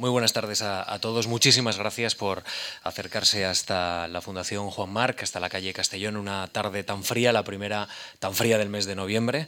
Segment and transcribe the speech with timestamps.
[0.00, 1.26] Muy buenas tardes a, todos.
[1.26, 2.42] Muchísimas gracias por
[2.82, 7.44] acercarse hasta la Fundación Juan Marc, hasta la calle Castellón, una tarde tan fría, la
[7.44, 7.86] primera
[8.18, 9.46] tan fría del mes de noviembre.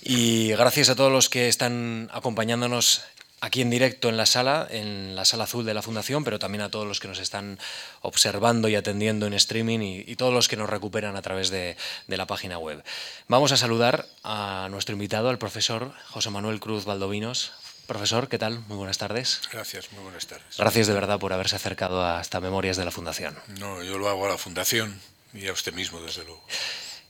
[0.00, 3.02] Y gracias a todos los que están acompañándonos
[3.40, 6.62] aquí en directo en la sala, en la sala azul de la Fundación, pero también
[6.62, 7.58] a todos los que nos están
[8.02, 11.76] observando y atendiendo en streaming y, todos los que nos recuperan a través de,
[12.06, 12.84] la página web.
[13.28, 17.52] Vamos a saludar a nuestro invitado, al profesor José Manuel Cruz Valdovinos.
[17.90, 18.60] Profesor, ¿qué tal?
[18.68, 19.40] Muy buenas tardes.
[19.50, 20.56] Gracias, muy buenas tardes.
[20.56, 23.36] Gracias de verdad por haberse acercado hasta Memorias de la Fundación.
[23.58, 25.00] No, yo lo hago a la Fundación
[25.34, 26.40] y a usted mismo, desde luego.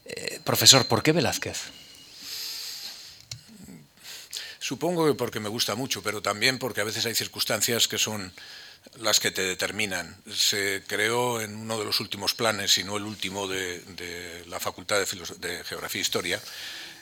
[0.06, 1.64] Eh, profesor, ¿por qué Velázquez?
[4.58, 8.32] Supongo que porque me gusta mucho, pero también porque a veces hay circunstancias que son
[9.00, 10.16] las que te determinan.
[10.32, 14.98] Se creó en uno de los últimos planes, si no el último, de, la Facultad
[14.98, 16.40] de, Geografía e Historia,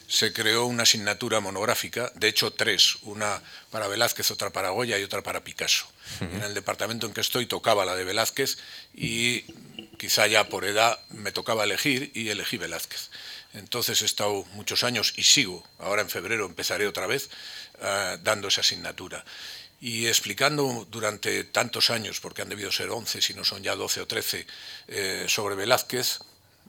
[0.09, 5.05] se creó una asignatura monográfica, de hecho tres, una para Velázquez, otra para Goya y
[5.05, 5.87] otra para Picasso.
[6.21, 8.57] En el departamento en que estoy tocaba la de Velázquez
[8.95, 9.43] y
[9.99, 13.11] quizá ya por edad me tocaba elegir y elegí Velázquez.
[13.53, 17.29] Entonces he estado muchos años y sigo, ahora en febrero empezaré otra vez,
[17.81, 19.23] eh, dando esa asignatura.
[19.81, 24.01] Y explicando durante tantos años, porque han debido ser 11, si no son ya 12
[24.01, 24.47] o 13,
[24.89, 26.21] eh, sobre Velázquez,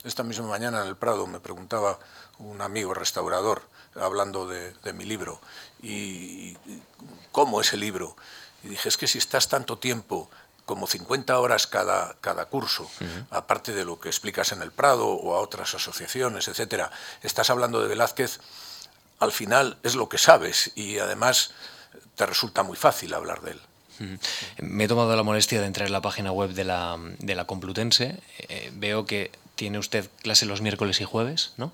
[0.03, 1.99] esta misma mañana en el Prado me preguntaba
[2.39, 3.61] un amigo restaurador,
[3.95, 5.39] hablando de, de mi libro,
[5.81, 6.57] y,
[7.31, 8.15] cómo es el libro.
[8.63, 10.29] Y dije, es que si estás tanto tiempo
[10.65, 12.89] como 50 horas cada, cada curso,
[13.31, 16.91] aparte de lo que explicas en el Prado o a otras asociaciones, etcétera,
[17.23, 18.39] estás hablando de Velázquez,
[19.19, 21.51] al final es lo que sabes y además
[22.15, 23.61] te resulta muy fácil hablar de él.
[24.61, 27.45] Me he tomado la molestia de entrar en la página web de la, de la
[27.45, 28.21] Complutense.
[28.37, 31.73] Eh, veo que tiene usted clase los miércoles y jueves, ¿no?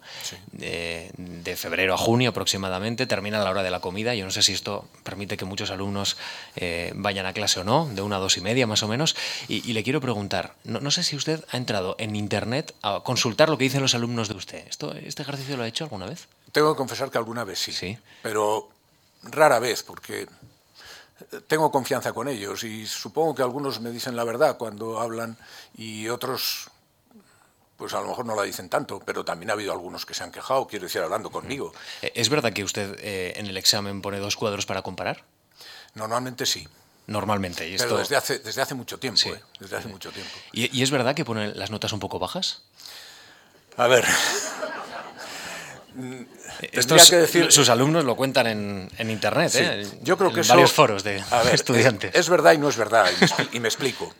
[0.51, 4.15] De, febrero a junio aproximadamente, termina a la hora de la comida.
[4.15, 6.17] Yo no sé si esto permite que muchos alumnos
[6.55, 9.15] eh, vayan a clase o no, de una a dos y media más o menos.
[9.47, 13.57] Y, le quiero preguntar, no, sé si usted ha entrado en Internet a consultar lo
[13.59, 14.67] que dicen los alumnos de usted.
[14.67, 16.27] ¿Esto, ¿Este ejercicio lo ha hecho alguna vez?
[16.51, 17.99] Tengo que confesar que alguna vez sí, ¿Sí?
[18.23, 18.67] pero
[19.21, 20.27] rara vez, porque
[21.45, 25.37] tengo confianza con ellos y supongo que algunos me dicen la verdad cuando hablan
[25.77, 26.71] y otros
[27.77, 30.23] pues a lo mejor no la dicen tanto, pero también ha habido algunos que se
[30.23, 31.73] han quejado, quiero decir, hablando conmigo.
[32.01, 35.23] Eh, ¿Es verdad que usted eh, en el examen pone dos cuadros para comparar?
[35.93, 36.67] Normalmente sí.
[37.07, 37.69] Normalmente.
[37.69, 39.21] ¿y Pero desde hace, desde hace mucho tiempo.
[39.27, 40.31] Eh, desde hace mucho tiempo.
[40.53, 42.63] ¿Y, es verdad que pone las notas un poco bajas?
[43.77, 44.05] A ver.
[46.71, 49.87] Estos, que decir, sus alumnos lo cuentan en, en internet, ¿eh?
[50.01, 52.15] Yo creo que en varios foros de estudiantes.
[52.15, 53.09] Es, verdad y no es verdad,
[53.53, 54.13] y me, explico.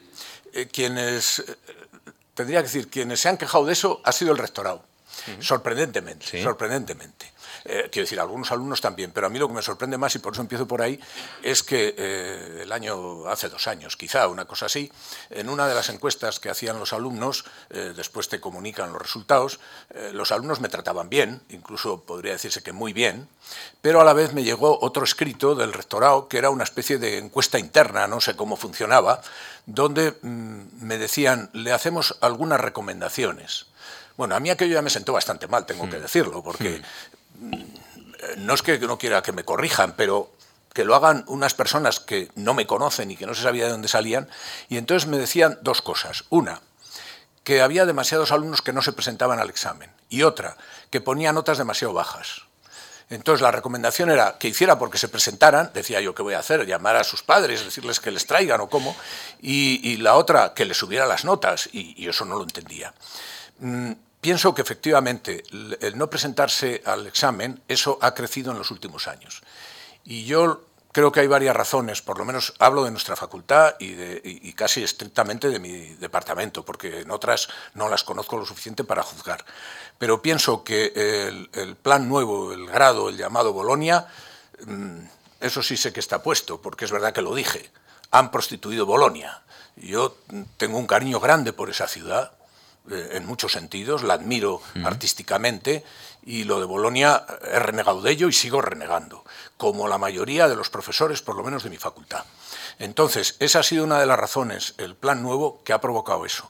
[0.72, 1.43] quienes
[2.35, 4.84] tendría que decir, quienes se han quejado de eso ha sido el rectorado.
[5.40, 7.31] Sorprendentemente, sorprendentemente.
[7.65, 10.19] Eh, quiero decir, algunos alumnos también, pero a mí lo que me sorprende más, y
[10.19, 10.99] por eso empiezo por ahí,
[11.41, 14.91] es que eh, el año, hace dos años, quizá, una cosa así,
[15.31, 19.59] en una de las encuestas que hacían los alumnos, eh, después te comunican los resultados,
[20.13, 23.27] los alumnos me trataban bien, incluso podría decirse que muy bien,
[23.81, 27.17] pero a la vez me llegó otro escrito del rectorado, que era una especie de
[27.17, 29.21] encuesta interna, no sé cómo funcionaba,
[29.65, 33.67] donde mm, me decían, le hacemos algunas recomendaciones.
[34.17, 36.01] Bueno, a mí aquello ya me sentó bastante mal, tengo que hmm.
[36.01, 36.81] decirlo, porque hmm.
[36.81, 37.24] mm,
[38.38, 40.31] no es que no quiera que me corrijan, pero
[40.73, 43.72] que lo hagan unas personas que no me conocen y que no se sabía de
[43.72, 44.29] dónde salían,
[44.68, 46.25] y entonces me decían dos cosas.
[46.29, 46.62] Una,
[47.44, 50.57] que había demasiados alumnos que no se presentaban al examen, y otra,
[50.90, 52.41] que ponía notas demasiado bajas.
[53.09, 56.66] Entonces la recomendación era que hiciera porque se presentaran, decía yo, ¿qué voy a hacer?
[56.66, 58.96] Llamar a sus padres, decirles que les traigan o cómo,
[59.41, 62.94] y, la otra, que les subiera las notas, y, eso no lo entendía.
[64.25, 69.43] Pienso que efectivamente el no presentarse al examen, eso ha crecido en los últimos años.
[70.03, 73.93] Y yo creo que hay varias razones, por lo menos hablo de nuestra facultad y,
[73.93, 79.03] de, casi estrictamente de mi departamento, porque en otras no las conozco lo suficiente para
[79.03, 79.45] juzgar.
[79.99, 84.07] Pero pienso que el, plan nuevo, el grado, el llamado Bolonia,
[84.65, 85.01] mm,
[85.39, 87.69] eso sí sé que está puesto, porque es verdad que lo dije.
[88.09, 89.43] Han prostituido Bolonia.
[89.75, 90.17] Yo
[90.57, 92.31] tengo un cariño grande por esa ciudad,
[92.90, 95.84] eh, en muchos sentidos, la admiro artísticamente
[96.23, 99.23] y lo de Bolonia he renegado de ello y sigo renegando,
[99.58, 102.26] como la mayoría de los profesores, por lo menos de mi facultad.
[102.79, 106.49] Entonces, esa ha sido una de las razones, el plan nuevo, que ha provocado eso.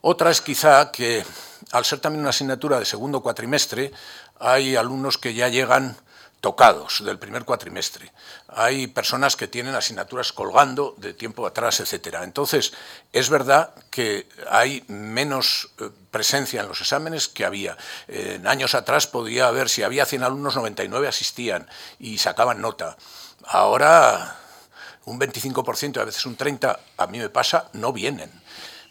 [0.00, 1.24] Otra es quizá que,
[1.72, 3.92] al ser también una asignatura de segundo cuatrimestre,
[4.38, 5.96] hay alumnos que ya llegan
[6.44, 8.12] tocados del primer cuatrimestre.
[8.48, 12.22] Hay personas que tienen asignaturas colgando de tiempo atrás, etcétera.
[12.22, 12.74] Entonces,
[13.14, 17.78] es verdad que hay menos eh, presencia en los exámenes que había.
[18.08, 21.66] En años atrás podía haber, si había 100 alumnos, 99 asistían
[21.98, 22.98] y sacaban nota.
[23.46, 24.36] Ahora
[25.06, 28.30] un 25% y a veces un 30%, a mí me pasa, no vienen.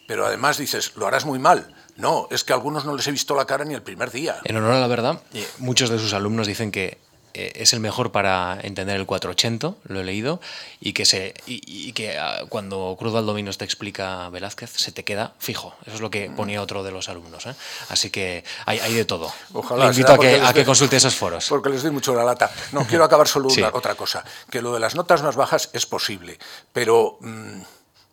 [0.08, 1.72] Pero además dices, lo harás muy mal.
[1.94, 4.40] No, es que a algunos no les he visto la cara ni el primer día.
[4.42, 5.22] En honor a la verdad,
[5.58, 6.98] muchos de sus alumnos dicen que
[7.34, 10.40] es el mejor para entender el 480, lo he leído,
[10.80, 15.34] y que, se, y, que ah, cuando Cruz Valdominos te explica Velázquez, se te queda
[15.38, 15.74] fijo.
[15.84, 17.46] Eso es lo que ponía otro de los alumnos.
[17.46, 17.54] ¿eh?
[17.88, 19.32] Así que hay, hay, de todo.
[19.52, 19.86] Ojalá.
[19.86, 21.46] Le invito a que, a que consulte esos foros.
[21.48, 22.50] Porque les doy mucho la lata.
[22.72, 24.24] No, quiero acabar solo una, otra cosa.
[24.50, 26.38] Que lo de las notas más bajas es posible,
[26.72, 27.18] pero...
[27.20, 27.62] Mm,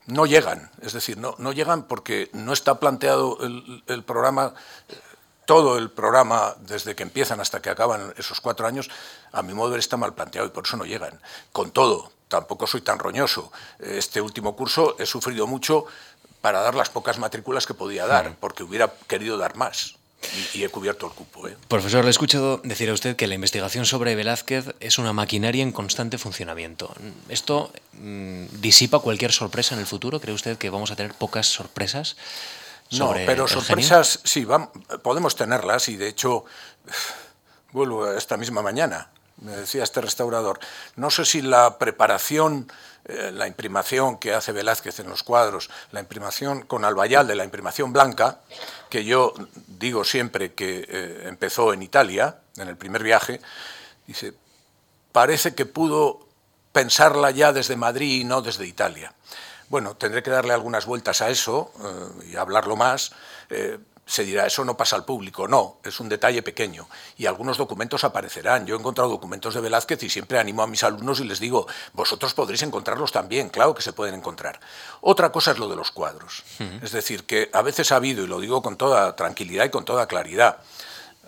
[0.07, 4.55] no llegan, es decir, no, no llegan porque no está planteado el, el programa
[5.45, 8.89] todo el programa, desde que empiezan hasta que acaban esos cuatro años,
[9.31, 11.19] a mi modo de ver está mal planteado y por eso no llegan.
[11.51, 13.51] Con todo, tampoco soy tan roñoso.
[13.79, 15.85] Este último curso he sufrido mucho
[16.41, 19.95] para dar las pocas matrículas que podía dar, porque hubiera querido dar más.
[20.53, 21.47] Y, he cubierto el cupo.
[21.47, 21.57] ¿eh?
[21.67, 25.63] Profesor, le he escuchado decir a usted que la investigación sobre Velázquez es una maquinaria
[25.63, 26.93] en constante funcionamiento.
[27.27, 30.19] ¿Esto mm, disipa cualquier sorpresa en el futuro?
[30.19, 32.17] ¿Cree usted que vamos a tener pocas sorpresas?
[32.91, 34.47] No, pero sorpresas sí,
[35.01, 36.45] podemos tenerlas y de hecho
[37.71, 39.09] vuelvo esta misma mañana.
[39.37, 40.59] Me decía este restaurador,
[40.97, 42.71] no sé si la preparación,
[43.05, 47.43] eh, la imprimación que hace Velázquez en los cuadros, la imprimación con albayal de la
[47.43, 48.39] imprimación blanca,
[48.89, 49.33] que yo
[49.67, 53.41] digo siempre que eh, empezó en Italia, en el primer viaje,
[54.05, 54.33] dice,
[55.11, 56.27] parece que pudo
[56.71, 59.13] pensarla ya desde Madrid y no desde Italia.
[59.71, 63.13] Bueno, tendré que darle algunas vueltas a eso eh, y hablarlo más.
[63.49, 65.47] Eh, se dirá, eso no pasa al público.
[65.47, 66.89] No, es un detalle pequeño.
[67.15, 68.65] Y algunos documentos aparecerán.
[68.65, 71.67] Yo he encontrado documentos de Velázquez y siempre animo a mis alumnos y les digo,
[71.93, 74.59] vosotros podréis encontrarlos también, claro que se pueden encontrar.
[74.99, 76.43] Otra cosa es lo de los cuadros.
[76.81, 79.85] Es decir, que a veces ha habido, y lo digo con toda tranquilidad y con
[79.85, 80.57] toda claridad,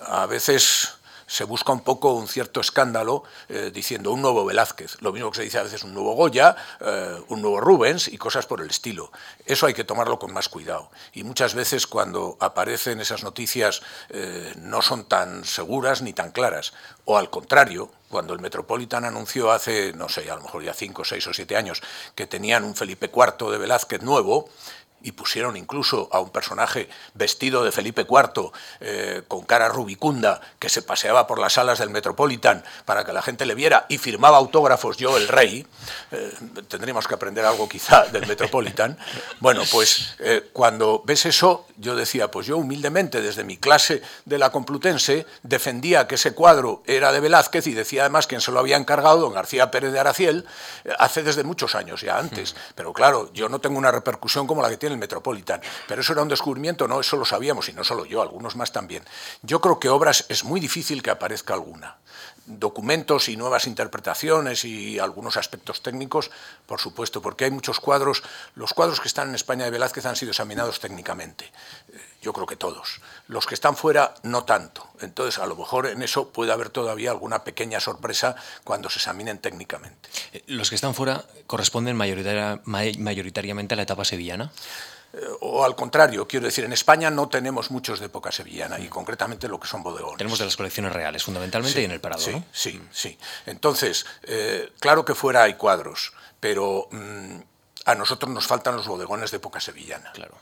[0.06, 0.96] a veces
[1.34, 5.38] se busca un poco un cierto escándalo eh, diciendo un nuevo Velázquez, lo mismo que
[5.38, 8.70] se dice a veces un nuevo Goya, eh, un nuevo Rubens y cosas por el
[8.70, 9.12] estilo.
[9.44, 10.92] Eso hay que tomarlo con más cuidado.
[11.12, 16.74] Y muchas veces cuando aparecen esas noticias eh, no son tan seguras ni tan claras.
[17.06, 21.04] O al contrario, cuando el Metropolitan anunció hace, no sé, a lo mejor ya cinco,
[21.04, 21.82] seis o siete años,
[22.14, 24.50] que tenían un Felipe IV de Velázquez nuevo,
[25.04, 30.70] y pusieron incluso a un personaje vestido de Felipe IV, eh, con cara rubicunda, que
[30.70, 34.38] se paseaba por las salas del Metropolitan para que la gente le viera y firmaba
[34.38, 35.68] autógrafos yo el rey,
[36.12, 36.34] eh,
[36.70, 38.98] tendríamos que aprender algo quizá del Metropolitan.
[39.40, 44.38] Bueno, pues eh, cuando ves eso, yo decía, pues yo humildemente desde mi clase de
[44.38, 48.60] la Complutense defendía que ese cuadro era de Velázquez y decía además quien se lo
[48.60, 50.46] había encargado, don García Pérez de Araciel,
[50.98, 52.56] hace desde muchos años ya antes.
[52.76, 55.62] Pero claro, yo no tengo una repercusión como la que tiene Metropolitan.
[55.88, 58.72] Pero eso era un descubrimiento, no, eso lo sabíamos, y no solo yo, algunos más
[58.72, 59.04] también.
[59.42, 61.98] Yo creo que obras es muy difícil que aparezca alguna.
[62.46, 66.32] Documentos y nuevas interpretaciones y algunos aspectos técnicos,
[66.66, 68.24] por supuesto, porque hay muchos cuadros.
[68.56, 71.46] Los cuadros que están en España de Velázquez han sido examinados técnicamente.
[71.46, 73.02] Eh, yo creo que todos.
[73.28, 74.88] Los que están fuera, no tanto.
[75.00, 79.40] Entonces, a lo mejor en eso puede haber todavía alguna pequeña sorpresa cuando se examinen
[79.40, 80.10] técnicamente.
[80.34, 84.52] Eh, ¿Los que están fuera corresponden mayoritariamente a la etapa sevillana?
[85.42, 89.48] O al contrario, quiero decir, en España no tenemos muchos de época sevillana y concretamente
[89.48, 90.18] lo que son bodegones.
[90.18, 92.22] Tenemos de las colecciones reales, fundamentalmente, y en el Parado.
[92.22, 93.18] Sí, sí, sí.
[93.46, 97.38] Entonces, eh, claro que fuera hay cuadros, pero mm,
[97.86, 100.12] a nosotros nos faltan los bodegones de época sevillana.
[100.14, 100.36] Claro.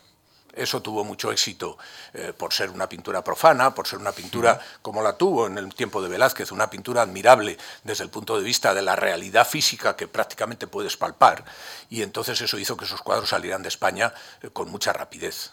[0.53, 1.77] Eso tuvo mucho éxito
[2.13, 5.73] eh, por ser una pintura profana, por ser una pintura como la tuvo en el
[5.73, 9.95] tiempo de Velázquez, una pintura admirable desde el punto de vista de la realidad física
[9.95, 11.43] que prácticamente puedes palpar.
[11.89, 15.51] Y entonces eso hizo que esos cuadros salieran de España eh, con mucha rapidez.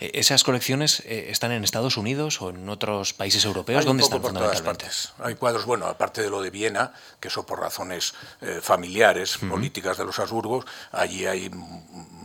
[0.00, 3.84] E, ¿Esas colecciones eh, están en Estados Unidos o en otros países europeos?
[3.84, 5.12] ¿Dónde están por todas partes.
[5.18, 8.14] Hay cuadros, bueno, aparte de lo de Viena, que eso por razones
[8.62, 11.50] familiares, políticas de los Habsburgos, allí hay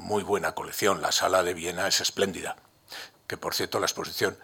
[0.03, 1.01] muy buena colección.
[1.01, 2.55] La sala de Viena es espléndida.
[3.27, 4.37] Que por cierto, la exposición,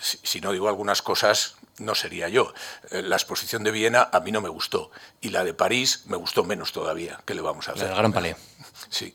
[0.00, 2.52] si, no digo algunas cosas, no sería yo.
[2.90, 4.90] Eh, la exposición de Viena a mí no me gustó.
[5.20, 7.20] Y la de París me gustó menos todavía.
[7.24, 7.88] ¿Qué le vamos a hacer?
[7.88, 8.36] El Gran Palais.
[8.88, 9.14] Sí.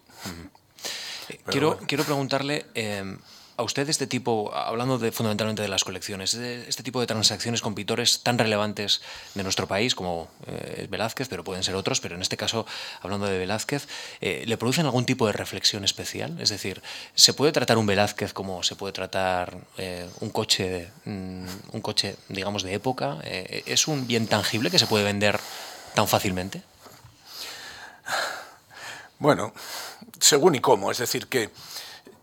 [1.47, 2.67] quiero, quiero preguntarle.
[2.73, 3.17] Eh,
[3.57, 7.73] a usted este tipo, hablando de, fundamentalmente de las colecciones, este tipo de transacciones con
[7.73, 9.01] pintores tan relevantes
[9.33, 12.67] de nuestro país como eh, Velázquez, pero pueden ser otros, pero en este caso,
[13.01, 13.87] hablando de Velázquez,
[14.21, 16.39] eh, ¿le producen algún tipo de reflexión especial?
[16.39, 16.83] Es decir,
[17.15, 22.15] ¿se puede tratar un Velázquez como se puede tratar eh, un coche, mm, un coche,
[22.29, 23.17] digamos, de época?
[23.23, 25.39] ¿Es un bien tangible que se puede vender
[25.95, 26.61] tan fácilmente?
[29.19, 29.51] Bueno,
[30.19, 31.49] según y cómo, es decir, que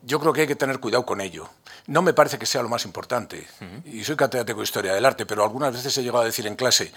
[0.06, 1.48] yo creo que hay que tener cuidado con ello.
[1.86, 3.46] No me parece que sea lo más importante.
[3.84, 6.56] Y soy catedrático de Historia del Arte, pero algunas veces he llegado a decir en
[6.56, 6.92] clase,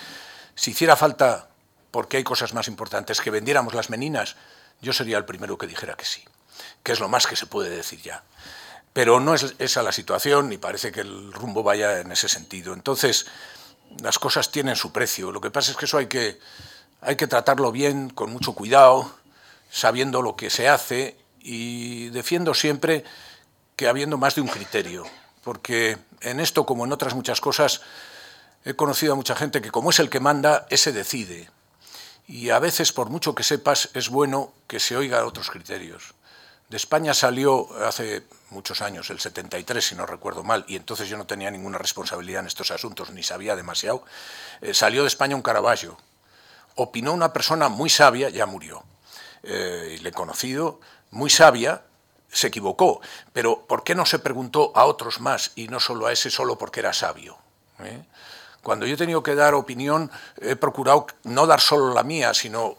[0.56, 1.50] si hiciera falta
[1.92, 4.36] porque hay cosas más importantes, que vendiéramos las meninas,
[4.82, 6.24] yo sería el primero que dijera que sí,
[6.84, 8.24] que es lo más que se puede decir ya.
[8.94, 12.74] Pero no es esa la situación y parece que el rumbo vaya en ese sentido.
[12.74, 13.28] Entonces,
[14.02, 15.32] las cosas tienen su precio.
[15.32, 16.40] Lo que pasa es que eso hay que,
[17.02, 19.16] hay que tratarlo bien, con mucho cuidado,
[19.70, 23.06] sabiendo lo que se hace y defiendo siempre
[23.78, 25.06] que habiendo más de un criterio,
[25.46, 27.82] porque en esto, como en otras muchas cosas,
[28.66, 31.50] he conocido a mucha gente que como es el que manda, ese decide.
[32.28, 36.16] Y a veces, por mucho que sepas, es bueno que se oiga otros criterios.
[36.68, 41.16] De España salió hace muchos años, el 73, si no recuerdo mal, y entonces yo
[41.16, 44.04] no tenía ninguna responsabilidad en estos asuntos, ni sabía demasiado.
[44.60, 45.98] Eh, salió de España un Caravaggio.
[46.76, 48.84] Opinó una persona muy sabia, ya murió,
[49.44, 51.84] eh, y le he conocido, muy sabia,
[52.30, 53.02] se equivocó.
[53.34, 56.58] Pero ¿por qué no se preguntó a otros más y no solo a ese solo
[56.58, 57.38] porque era sabio?
[57.80, 58.04] ¿Eh?
[58.64, 60.12] Cuando yo he tenido que dar opinión,
[60.42, 62.76] he procurado no dar solo la mía, sino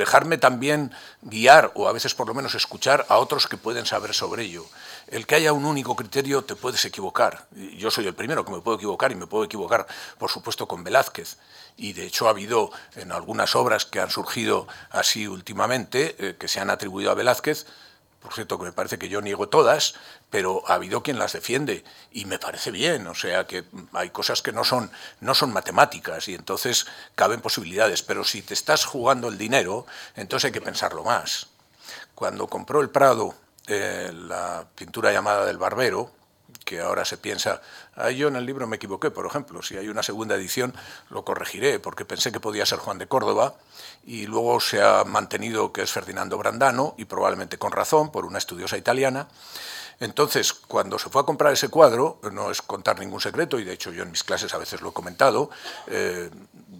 [0.00, 4.14] dejarme también guiar o a veces por lo menos escuchar a otros que pueden saber
[4.14, 4.64] sobre ello.
[5.08, 7.46] El que haya un único criterio te puedes equivocar.
[7.76, 9.86] Yo soy el primero que me puedo equivocar y me puedo equivocar,
[10.18, 11.36] por supuesto, con Velázquez.
[11.76, 16.48] Y de hecho ha habido en algunas obras que han surgido así últimamente, eh, que
[16.48, 17.66] se han atribuido a Velázquez,
[18.20, 19.94] por cierto que me parece que yo niego todas,
[20.28, 24.42] pero ha habido quien las defiende y me parece bien, o sea que hay cosas
[24.42, 29.28] que no son, no son matemáticas y entonces caben posibilidades, pero si te estás jugando
[29.28, 29.86] el dinero,
[30.16, 31.48] entonces hay que pensarlo más.
[32.14, 33.34] Cuando compró el Prado
[33.66, 36.10] eh, la pintura llamada del Barbero,
[36.64, 37.60] que ahora se piensa,
[37.96, 40.74] ah, yo en el libro me equivoqué, por ejemplo, si hay una segunda edición
[41.08, 43.54] lo corregiré, porque pensé que podía ser Juan de Córdoba,
[44.06, 48.38] y luego se ha mantenido que es Ferdinando Brandano, y probablemente con razón, por una
[48.38, 49.28] estudiosa italiana.
[50.00, 53.74] Entonces, cuando se fue a comprar ese cuadro, no es contar ningún secreto, y de
[53.74, 55.50] hecho yo en mis clases a veces lo he comentado,
[55.86, 56.30] eh,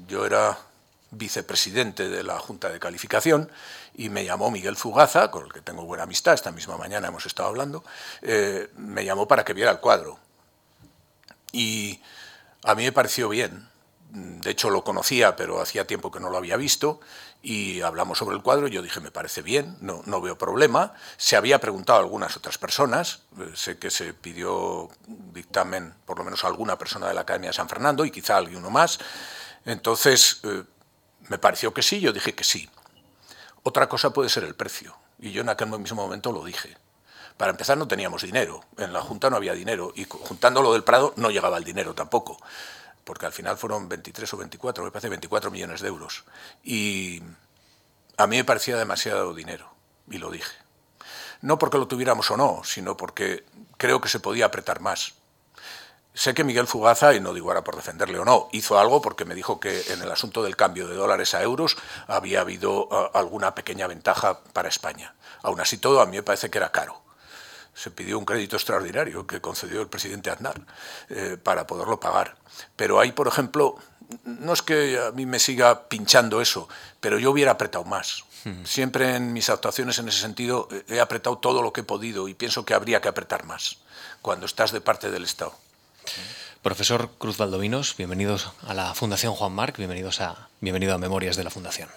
[0.06, 0.56] yo era
[1.10, 3.50] vicepresidente de la Junta de Calificación,
[3.94, 7.26] y me llamó Miguel Fugaza, con el que tengo buena amistad, esta misma mañana hemos
[7.26, 7.84] estado hablando,
[8.22, 10.18] eh, me llamó para que viera el cuadro.
[11.52, 12.00] Y
[12.64, 13.68] a mí me pareció bien,
[14.12, 17.00] de hecho lo conocía, pero hacía tiempo que no lo había visto,
[17.42, 20.92] y hablamos sobre el cuadro, y yo dije, me parece bien, no, no veo problema.
[21.16, 26.24] Se había preguntado a algunas otras personas, eh, sé que se pidió dictamen, por lo
[26.24, 28.98] menos a alguna persona de la Academia de San Fernando, y quizá alguno más.
[29.64, 30.64] Entonces, eh,
[31.28, 32.68] me pareció que sí, yo dije que sí.
[33.62, 36.76] Otra cosa puede ser el precio, y yo en aquel mismo momento lo dije.
[37.36, 40.84] Para empezar no teníamos dinero, en la Junta no había dinero, y juntando lo del
[40.84, 42.38] Prado no llegaba el dinero tampoco,
[43.04, 46.24] porque al final fueron 23 o 24, me parece 24 millones de euros.
[46.62, 47.22] Y
[48.16, 49.72] a mí me parecía demasiado dinero,
[50.08, 50.56] y lo dije.
[51.42, 53.44] No porque lo tuviéramos o no, sino porque
[53.76, 55.14] creo que se podía apretar más.
[56.12, 59.24] Sé que Miguel Fugaza, y no digo ahora por defenderle o no, hizo algo porque
[59.24, 61.76] me dijo que en el asunto del cambio de dólares a euros
[62.08, 65.14] había habido alguna pequeña ventaja para España.
[65.42, 67.00] Aún así todo, a mí me parece que era caro.
[67.74, 70.60] Se pidió un crédito extraordinario que concedió el presidente Aznar
[71.08, 72.36] eh, para poderlo pagar.
[72.74, 73.76] Pero hay, por ejemplo,
[74.24, 78.24] no es que a mí me siga pinchando eso, pero yo hubiera apretado más.
[78.64, 82.32] Siempre en mis actuaciones en ese sentido he apretado todo lo que he podido y
[82.32, 83.76] pienso que habría que apretar más
[84.22, 85.54] cuando estás de parte del Estado.
[86.62, 91.44] Profesor Cruz Valdovinos, bienvenidos a la Fundación Juan Marc, bienvenidos a, bienvenido a Memorias de
[91.44, 91.88] la Fundación.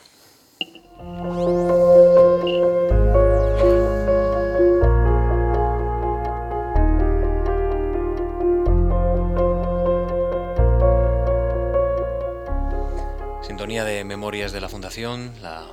[13.45, 15.65] Sintonía de Memorias de la Fundación, la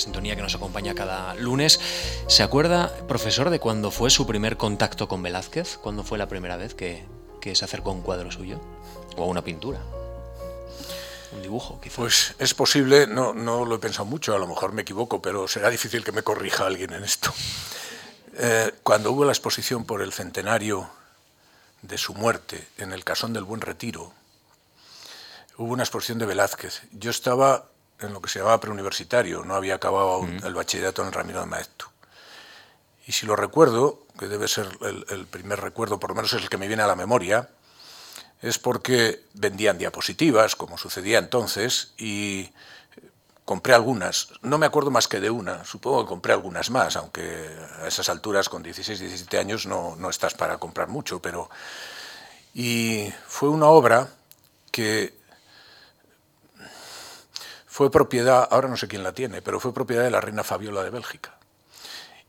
[0.00, 1.78] sintonía que nos acompaña cada lunes.
[2.26, 5.76] ¿Se acuerda, profesor, de cuándo fue su primer contacto con Velázquez?
[5.76, 7.04] ¿Cuándo fue la primera vez que,
[7.40, 8.60] que se acercó a un cuadro suyo
[9.16, 9.80] o a una pintura.
[11.32, 11.96] Un dibujo, quizás.
[11.96, 15.46] Pues es posible, no, no lo he pensado mucho, a lo mejor me equivoco, pero
[15.48, 17.32] será difícil que me corrija alguien en esto.
[18.42, 20.88] Eh, cuando hubo la exposición por el centenario
[21.82, 24.12] de su muerte en el Casón del Buen Retiro,
[25.58, 26.80] hubo una exposición de Velázquez.
[26.92, 27.66] Yo estaba
[28.00, 31.40] en lo que se llamaba preuniversitario, no había acabado aún el bachillerato en el Ramiro
[31.40, 31.86] de Maeztu.
[33.06, 36.50] Y si lo recuerdo, que debe ser el, primer recuerdo, por lo menos es el
[36.50, 37.48] que me viene a la memoria,
[38.42, 42.52] es porque vendían diapositivas, como sucedía entonces, y
[43.46, 44.28] compré algunas.
[44.42, 47.48] No me acuerdo más que de una, supongo que compré algunas más, aunque
[47.82, 51.48] a esas alturas, con 16, 17 años, no, no estás para comprar mucho, pero...
[52.52, 54.08] Y fue una obra
[54.70, 55.14] que
[57.66, 60.82] fue propiedad, ahora no sé quién la tiene, pero fue propiedad de la reina Fabiola
[60.82, 61.39] de Bélgica.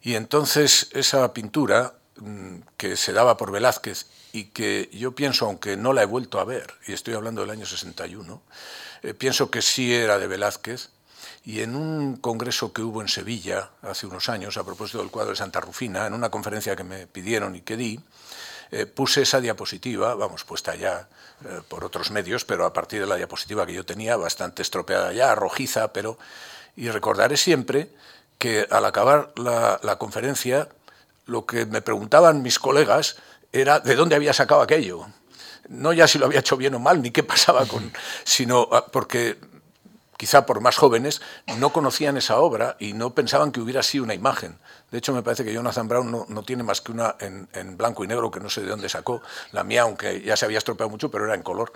[0.01, 5.77] Y entonces esa pintura mm, que se daba por Velázquez y que yo pienso, aunque
[5.77, 8.41] no la he vuelto a ver, y estoy hablando del año 61,
[9.03, 10.89] eh, pienso que sí era de Velázquez,
[11.43, 15.31] y en un congreso que hubo en Sevilla hace unos años, a propósito del cuadro
[15.31, 17.99] de Santa Rufina, en una conferencia que me pidieron y que di,
[18.71, 21.09] eh, puse esa diapositiva, vamos, puesta ya
[21.43, 25.13] eh, por otros medios, pero a partir de la diapositiva que yo tenía, bastante estropeada
[25.13, 26.17] ya, rojiza, pero...
[26.73, 27.89] Y recordaré siempre
[28.41, 30.67] que al acabar la, la conferencia,
[31.27, 33.17] lo que me preguntaban mis colegas
[33.53, 35.05] era de dónde había sacado aquello.
[35.69, 37.93] No ya si lo había hecho bien o mal, ni qué pasaba con...
[38.23, 39.37] sino ah, porque
[40.17, 41.21] quizá por más jóvenes,
[41.57, 44.57] no conocían esa obra y no pensaban que hubiera sido una imagen.
[44.89, 48.07] De hecho, me parece que Jonathan Brown no, tiene más que una en, blanco y
[48.07, 49.21] negro, que no sé de dónde sacó.
[49.51, 51.73] La mía, aunque ya se había estropeado mucho, pero era en color.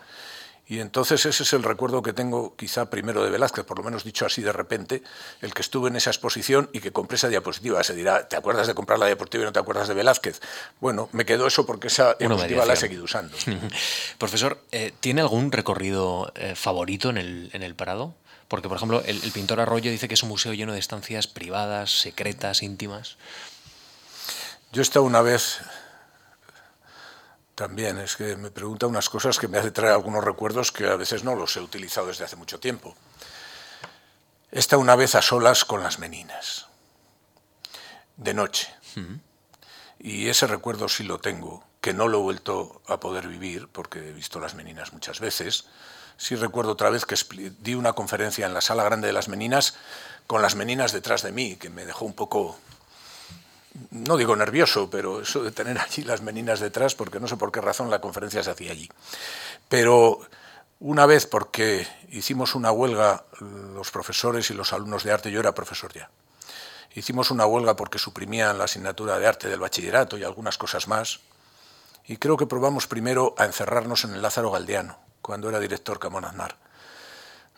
[0.68, 4.04] Y entonces ese es el recuerdo que tengo quizá primero de Velázquez, por lo menos
[4.04, 5.04] dicho así de repente,
[5.42, 7.84] el que estuve en esa exposición y que compré esa diapositiva.
[7.84, 10.42] Se dirá, ¿te acuerdas de comprar la diapositiva y no te acuerdas de Velázquez?
[10.82, 13.38] Bueno, me quedó eso porque esa diapositiva la he seguido usando.
[14.18, 18.16] Profesor, eh, ¿tiene algún recorrido eh, favorito en el, en el Parado?
[18.48, 22.00] Porque, por ejemplo, el, pintor Arroyo dice que es un museo lleno de estancias privadas,
[22.00, 23.18] secretas, íntimas.
[24.72, 25.60] Yo he estado una vez
[27.56, 30.96] también, es que me pregunta unas cosas que me hace traer algunos recuerdos que a
[30.96, 32.96] veces no los he utilizado desde hace mucho tiempo.
[34.52, 36.68] Estado una vez a solas con las meninas,
[38.18, 38.74] de noche.
[40.00, 44.10] Y ese recuerdo sí lo tengo, que no lo he vuelto a poder vivir, porque
[44.10, 45.66] he visto las meninas muchas veces,
[46.18, 47.16] sí recuerdo otra vez que
[47.60, 49.76] di una conferencia en la sala grande de las Meninas
[50.28, 52.58] con las Meninas detrás de mí, que me dejó un poco,
[53.92, 57.52] no digo nervioso, pero eso de tener allí las Meninas detrás, porque no sé por
[57.52, 58.90] qué razón la conferencia se hacía allí.
[59.70, 60.20] Pero
[60.80, 65.54] una vez, porque hicimos una huelga, los profesores y los alumnos de arte, yo era
[65.54, 66.10] profesor ya,
[66.94, 71.20] hicimos una huelga porque suprimían la asignatura de arte del bachillerato y algunas cosas más,
[72.08, 76.26] y creo que probamos primero a encerrarnos en el Lázaro Galdeano cuando era director Camón
[76.26, 76.56] Aznar.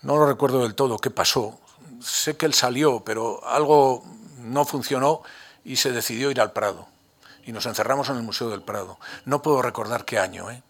[0.02, 1.60] No lo recuerdo del todo qué pasó.
[2.00, 4.06] Sé que él salió, pero algo
[4.38, 5.22] no funcionó
[5.68, 6.88] y se decidió ir al Prado.
[7.46, 8.98] Y nos encerramos en el Museo del Prado.
[9.26, 10.64] No puedo recordar qué año, ¿eh?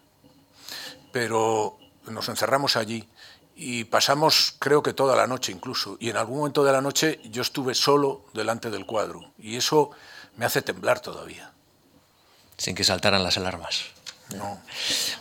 [1.11, 3.07] pero nos encerramos allí
[3.55, 5.97] y pasamos creo que toda la noche incluso.
[5.99, 9.31] Y en algún momento de la noche yo estuve solo delante del cuadro.
[9.37, 9.91] Y eso
[10.35, 11.51] me hace temblar todavía.
[12.57, 13.85] Sin que saltaran las alarmas.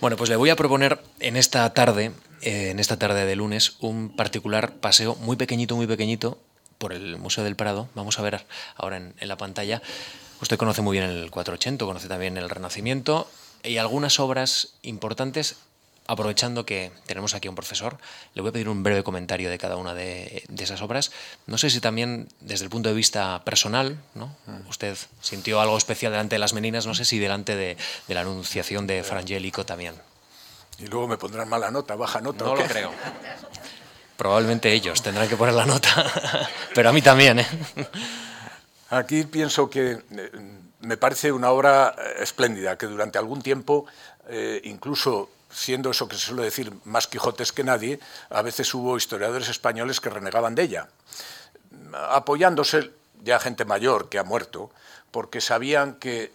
[0.00, 3.76] Bueno, pues le voy a proponer en esta tarde, eh, en esta tarde de lunes,
[3.80, 6.38] un particular paseo muy pequeñito, muy pequeñito
[6.78, 7.88] por el Museo del Prado.
[7.94, 8.44] Vamos a ver
[8.76, 9.82] ahora en, en la pantalla.
[10.40, 13.28] Usted conoce muy bien el 480, conoce también el Renacimiento
[13.62, 15.56] y algunas obras importantes
[16.06, 17.98] aprovechando que tenemos aquí a un profesor,
[18.34, 21.10] le voy a pedir un breve comentario de cada una de, esas obras.
[21.46, 24.26] No sé si también desde el punto de vista personal, ¿no?
[24.46, 24.68] Mm.
[24.68, 27.76] usted sintió algo especial delante de las meninas, no sé si delante de,
[28.08, 29.94] la anunciación de Frangélico también.
[30.78, 32.44] Y luego me pondrán mala nota, baja nota.
[32.44, 32.92] No lo creo.
[34.16, 37.40] Probablemente ellos tendrán que poner la nota, pero a mí también.
[37.40, 37.46] ¿eh?
[38.90, 40.31] Aquí pienso que eh,
[40.81, 43.87] me parece una obra eh, espléndida, que durante algún tiempo,
[44.64, 49.48] incluso siendo eso que se suele decir más Quijotes que nadie, a veces hubo historiadores
[49.48, 50.88] españoles que renegaban de ella,
[52.11, 52.90] apoyándose
[53.22, 54.70] ya gente mayor que ha muerto,
[55.16, 56.31] porque sabían que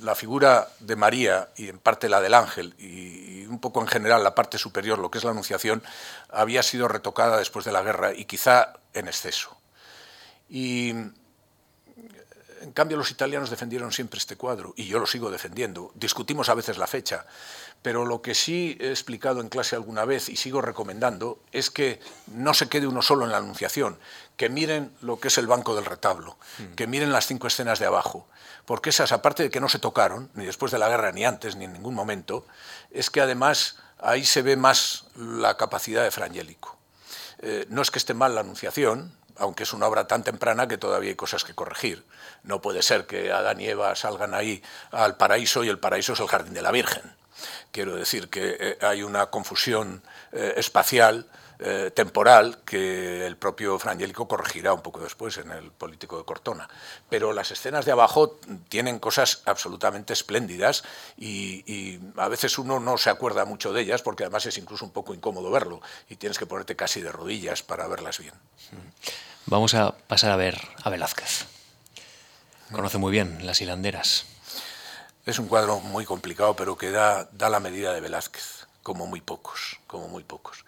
[0.00, 4.24] la figura de María y en parte la del ángel y, un poco en general
[4.24, 5.82] la parte superior, lo que es la Anunciación,
[6.30, 9.58] había sido retocada después de la guerra y quizá en exceso.
[10.48, 15.92] Y en cambio los italianos defendieron siempre este cuadro y yo lo sigo defendiendo.
[15.94, 17.26] Discutimos a veces la fecha,
[17.82, 22.00] pero lo que sí he explicado en clase alguna vez y sigo recomendando es que
[22.26, 23.98] no se quede uno solo en la anunciación,
[24.36, 26.74] que miren lo que es el banco del retablo, mm.
[26.74, 28.28] que miren las cinco escenas de abajo,
[28.64, 31.56] porque esas, aparte de que no se tocaron, ni después de la guerra, ni antes,
[31.56, 32.46] ni en ningún momento,
[32.90, 36.76] es que además ahí se ve más la capacidad de Frangélico.
[37.40, 40.78] Eh, no es que esté mal la anunciación, aunque es una obra tan temprana que
[40.78, 42.04] todavía hay cosas que corregir.
[42.42, 46.20] No puede ser que Adán y Eva salgan ahí al paraíso y el paraíso es
[46.20, 47.14] el jardín de la Virgen.
[47.70, 51.26] Quiero decir que eh, hay una confusión eh, espacial,
[51.60, 56.68] eh, temporal, que el propio Frangélico corregirá un poco después en el político de Cortona.
[57.08, 60.84] Pero las escenas de abajo tienen cosas absolutamente espléndidas
[61.16, 64.92] y, a veces uno no se acuerda mucho de ellas porque además es incluso un
[64.92, 68.34] poco incómodo verlo y tienes que ponerte casi de rodillas para verlas bien.
[69.46, 71.46] Vamos a pasar a ver a Velázquez.
[72.70, 74.26] Conoce muy bien las hilanderas.
[75.28, 79.20] Es un cuadro muy complicado, pero que da, da la medida de Velázquez, como muy
[79.20, 80.64] pocos, como muy pocos.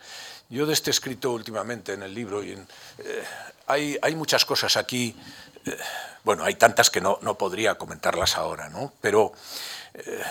[0.50, 2.58] Yo de este escrito últimamente en el libro, eh,
[3.66, 5.16] hay, hay, muchas cosas aquí,
[5.64, 5.78] eh,
[6.24, 8.92] bueno, hay tantas que no, no podría comentarlas ahora, ¿no?
[9.00, 9.32] Pero
[9.94, 10.22] eh,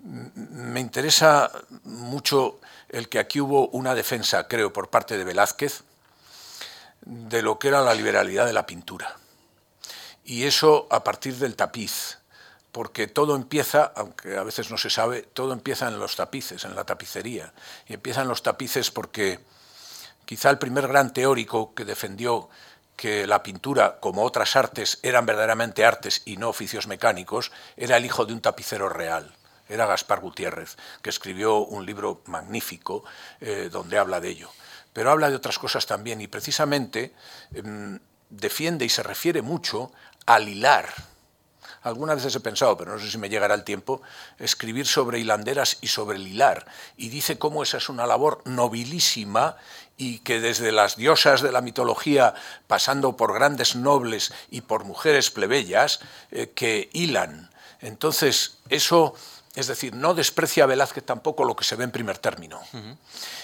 [0.00, 1.48] me interesa
[1.84, 5.84] mucho el que aquí hubo una defensa, creo, por parte de Velázquez,
[7.02, 9.16] de lo que era la liberalidad de la pintura.
[10.24, 12.17] Y eso a partir del tapiz,
[12.78, 16.76] porque todo empieza, aunque a veces no se sabe, todo empieza en los tapices, en
[16.76, 17.52] la tapicería.
[17.88, 19.40] Y empiezan los tapices porque
[20.24, 22.48] quizá el primer gran teórico que defendió
[22.94, 28.04] que la pintura, como otras artes, eran verdaderamente artes y no oficios mecánicos, era el
[28.04, 29.34] hijo de un tapicero real,
[29.68, 33.02] era Gaspar Gutiérrez, que escribió un libro magnífico
[33.40, 34.50] eh, donde habla de ello.
[34.92, 37.12] Pero habla de otras cosas también y precisamente
[37.52, 37.98] em,
[38.30, 39.90] defiende y se refiere mucho
[40.26, 40.88] al hilar.
[41.82, 44.02] Algunas veces he pensado, pero no sé si me llegará el tiempo,
[44.38, 46.66] escribir sobre hilanderas y sobre el hilar.
[46.96, 49.56] Y dice cómo esa es una labor nobilísima
[49.96, 52.34] y que desde las diosas de la mitología,
[52.66, 57.50] pasando por grandes nobles y por mujeres plebeyas, eh, que hilan.
[57.80, 59.14] Entonces, eso
[59.58, 62.60] es decir, no desprecia a Velázquez tampoco lo que se ve en primer término.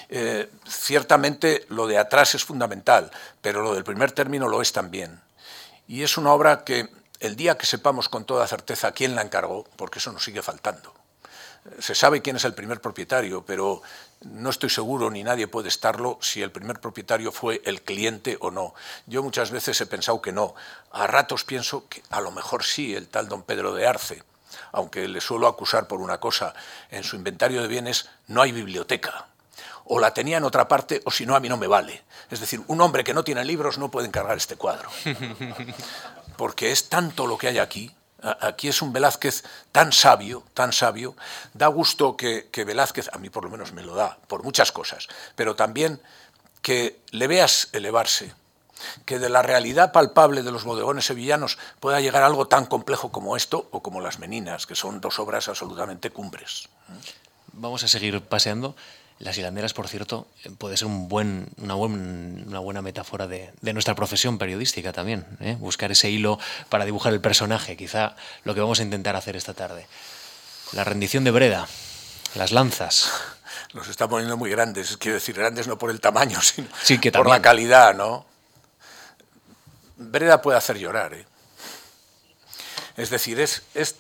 [0.09, 5.21] Eh, ciertamente lo de atrás es fundamental, pero lo del primer término lo es también.
[5.89, 6.89] Y es una obra que
[7.21, 10.95] el día que sepamos con toda certeza quién la encargó, porque eso nos sigue faltando.
[11.79, 13.83] Se sabe quién es el primer propietario, pero
[14.21, 18.51] no estoy seguro ni nadie puede estarlo si el primer propietario fue el cliente o
[18.51, 18.75] no.
[19.07, 20.55] Yo muchas veces he pensado que no.
[20.93, 24.23] A ratos pienso que a lo mejor sí, el tal don Pedro de Arce
[24.73, 26.55] aunque le suelo acusar por una cosa,
[26.91, 29.27] en su inventario de bienes no hay biblioteca.
[29.85, 32.03] O la tenía en otra parte, o si no, a mí no me vale.
[32.31, 34.89] Es decir, un hombre que no tiene libros no puede encargar este cuadro.
[36.37, 37.95] Porque es tanto lo que hay aquí.
[38.41, 41.15] Aquí es un Velázquez tan sabio, tan sabio.
[41.53, 44.73] Da gusto que, que Velázquez, a mí por lo menos me lo da, por muchas
[44.73, 46.01] cosas, pero también
[46.63, 48.33] que le veas elevarse,
[49.05, 53.37] que de la realidad palpable de los bodegones sevillanos pueda llegar algo tan complejo como
[53.37, 56.69] esto o como Las Meninas, que son dos obras absolutamente cumbres.
[57.53, 58.75] Vamos a seguir paseando.
[59.21, 60.27] Las hilanderas, por cierto,
[60.59, 65.25] puede ser un buen, una, una, buena metáfora de, nuestra profesión periodística también.
[65.41, 65.57] ¿eh?
[65.61, 69.55] Buscar ese hilo para dibujar el personaje, quizá lo que vamos a intentar hacer esta
[69.55, 69.87] tarde.
[70.73, 71.69] La rendición de Breda,
[72.35, 73.13] las lanzas.
[73.73, 76.69] Nos está poniendo muy grandes, quiero decir, grandes no por el tamaño, sino
[77.13, 78.27] por la calidad, ¿no?
[79.97, 81.15] Breda puede hacer llorar.
[81.15, 81.25] ¿eh?
[82.97, 83.97] Es decir, es, es,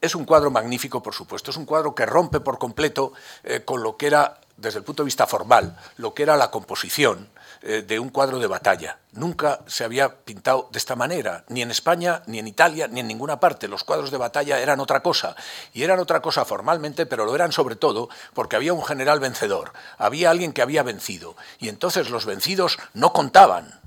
[0.00, 1.50] es, un cuadro magnífico, por supuesto.
[1.50, 3.12] Es un cuadro que rompe por completo
[3.44, 6.50] eh, con lo que era, desde el punto de vista formal, lo que era la
[6.50, 7.28] composición
[7.62, 8.98] eh, de un cuadro de batalla.
[9.12, 13.08] Nunca se había pintado de esta manera, ni en España, ni en Italia, ni en
[13.08, 13.68] ninguna parte.
[13.68, 15.36] Los cuadros de batalla eran otra cosa.
[15.72, 19.72] Y eran otra cosa formalmente, pero lo eran sobre todo porque había un general vencedor,
[19.96, 21.36] había alguien que había vencido.
[21.58, 23.78] Y entonces los vencidos no contaban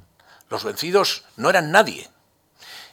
[0.52, 2.10] los vencidos no eran nadie.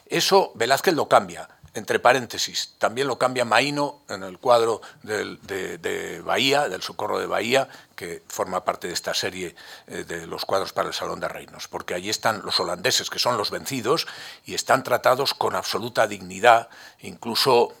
[0.07, 2.75] Eso Velázquez lo cambia, entre paréntesis.
[2.77, 8.63] También lo cambia Maíno en el cuadro de, Bahía, del Socorro de Bahía, que forma
[8.63, 9.55] parte de esta serie
[9.87, 13.19] eh, de los cuadros para el Salón de Reinos, porque allí están los holandeses, que
[13.19, 14.07] son los vencidos,
[14.45, 17.73] y están tratados con absoluta dignidad, incluso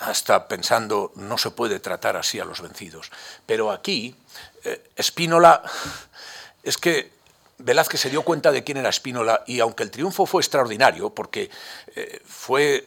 [0.00, 3.10] hasta pensando no se puede tratar así a los vencidos.
[3.46, 4.16] Pero aquí,
[4.64, 4.90] eh,
[6.64, 7.15] es que
[7.58, 11.50] Velázquez se dio cuenta de quién era Spínola y aunque el triunfo fue extraordinario, porque
[11.94, 12.86] eh, fue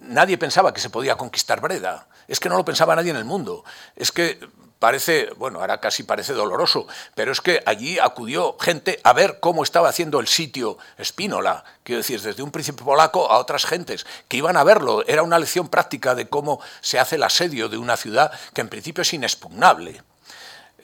[0.00, 2.08] nadie pensaba que se podía conquistar Breda.
[2.28, 3.64] Es que no lo pensaba nadie en el mundo.
[3.96, 4.38] Es que
[4.78, 9.62] parece, bueno, ahora casi parece doloroso, pero es que allí acudió gente a ver cómo
[9.62, 14.38] estaba haciendo el sitio Spínola, quiero decir, desde un príncipe polaco a otras gentes que
[14.38, 15.04] iban a verlo.
[15.06, 18.68] Era una lección práctica de cómo se hace el asedio de una ciudad que en
[18.68, 20.02] principio es inexpugnable.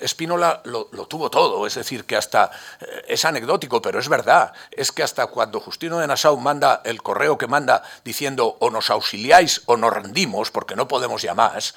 [0.05, 4.93] Spínola lo, tuvo todo, es decir, que hasta, eh, es anecdótico, pero es verdad, es
[4.93, 9.63] que hasta cuando Justino de Nassau manda el correo que manda diciendo o nos auxiliáis
[9.67, 11.75] o nos rendimos, porque no podemos ya más,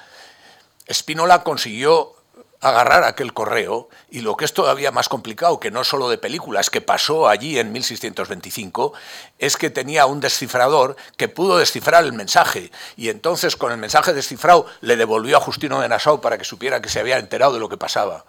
[0.90, 2.19] Spínola consiguió
[2.60, 6.68] agarrar aquel correo y lo que es todavía más complicado, que no solo de películas,
[6.68, 8.92] que pasó allí en 1625,
[9.38, 14.12] es que tenía un descifrador que pudo descifrar el mensaje y entonces con el mensaje
[14.12, 17.60] descifrado le devolvió a Justino de Nassau para que supiera que se había enterado de
[17.60, 18.24] lo que pasaba.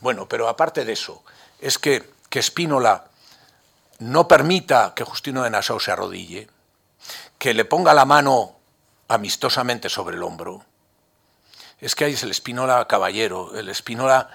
[0.00, 1.22] Bueno, pero aparte de eso,
[1.60, 2.42] es que, que
[3.98, 6.48] no permita que Justino de Nassau se arrodille,
[7.38, 8.56] que le ponga la mano
[9.08, 10.64] amistosamente sobre el hombro,
[11.80, 14.30] es que es el Espínola caballero, el Espínola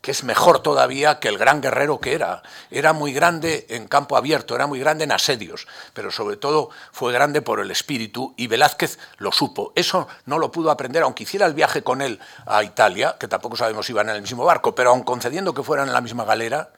[0.00, 2.42] que es mejor todavía que el gran guerrero que era.
[2.70, 7.12] Era muy grande en campo abierto, era muy grande en asedios, pero sobre todo fue
[7.12, 9.72] grande por el espíritu y Velázquez lo supo.
[9.74, 13.56] Eso no lo pudo aprender, aunque hiciera el viaje con él a Italia, que tampoco
[13.56, 16.24] sabemos si iban en el mismo barco, pero aun concediendo que fueran en la misma
[16.24, 16.70] galera,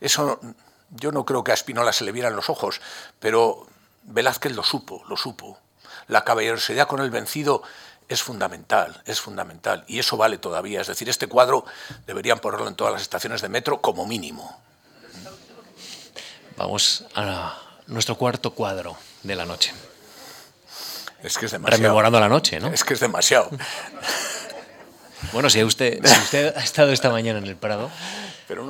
[0.00, 0.38] eso
[0.90, 2.80] Yo no creo que a Espinola se le vieran los ojos,
[3.18, 3.66] pero
[4.04, 5.58] Velázquez lo supo, lo supo.
[6.06, 7.62] La caballerosidad con el vencido
[8.08, 9.84] es fundamental, es fundamental.
[9.86, 10.80] Y eso vale todavía.
[10.80, 11.64] Es decir, este cuadro
[12.06, 14.60] deberían ponerlo en todas las estaciones de metro como mínimo.
[16.56, 19.72] Vamos a nuestro cuarto cuadro de la noche.
[21.22, 21.82] Es que es demasiado.
[21.82, 22.68] Rememorando la noche, ¿no?
[22.68, 23.50] Es que es demasiado.
[25.32, 27.90] Bueno, si usted, usted ha estado esta mañana en el Prado,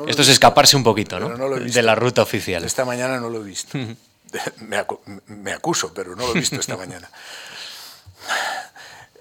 [0.06, 1.58] esto es escaparse un poquito, ¿no?
[1.58, 2.64] de la ruta oficial.
[2.64, 3.76] Esta mañana no lo he visto.
[4.58, 7.10] me, acuso, pero no lo he visto esta mañana.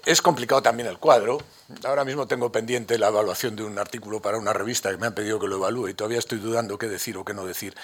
[0.06, 1.38] Es complicado también el cuadro.
[1.82, 5.14] Ahora mismo tengo pendiente la evaluación de un artículo para una revista que me han
[5.16, 7.74] pedido que lo evalúe y todavía estoy dudando qué decir o qué no decir.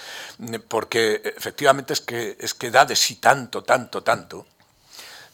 [0.69, 4.47] Porque efectivamente es que, es que da de sí tanto, tanto, tanto.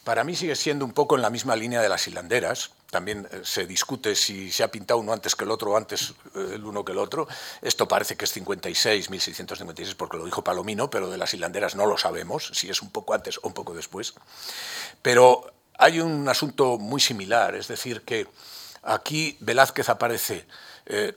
[0.03, 2.71] Para mí sigue siendo un poco en la misma línea de las hilanderas.
[2.89, 6.15] También eh, se discute si se ha pintado uno antes que el otro o antes
[6.33, 7.27] eh, el uno que el otro.
[7.61, 11.85] Esto parece que es 56, 1656 porque lo dijo Palomino, pero de las hilanderas no
[11.85, 14.15] lo sabemos, si es un poco antes o un poco después.
[15.03, 18.27] Pero hay un asunto muy similar, es decir, que
[18.83, 20.45] aquí Velázquez aparece
[20.85, 21.15] eh,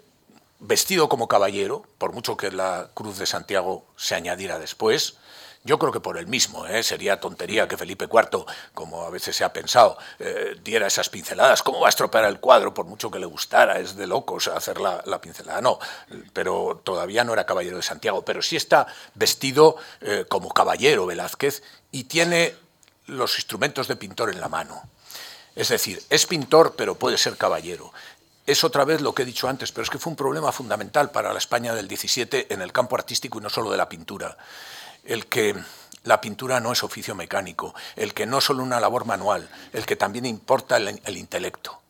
[0.60, 5.16] vestido como caballero, por mucho que la Cruz de Santiago se añadiera después,
[5.64, 6.82] yo creo que por el mismo, ¿eh?
[6.84, 11.62] sería tontería que Felipe IV, como a veces se ha pensado, eh, diera esas pinceladas.
[11.62, 13.78] ¿Cómo va a estropear el cuadro por mucho que le gustara?
[13.78, 15.60] Es de locos hacer la, pincelada.
[15.60, 15.78] No,
[16.32, 19.76] pero todavía no era caballero de Santiago, pero sí está vestido
[20.28, 22.56] como caballero Velázquez y tiene
[23.06, 24.82] los instrumentos de pintor en la mano.
[25.54, 27.92] Es decir, es pintor, pero puede ser caballero
[28.44, 31.12] es otra vez lo que he dicho antes, pero es que fue un problema fundamental
[31.12, 34.36] para la España del 17 en el campo artístico y no solo de la pintura
[35.04, 35.56] el que
[36.04, 39.86] la pintura no es oficio mecánico, el que no es solo una labor manual, el
[39.86, 41.80] que también importa el, intelecto.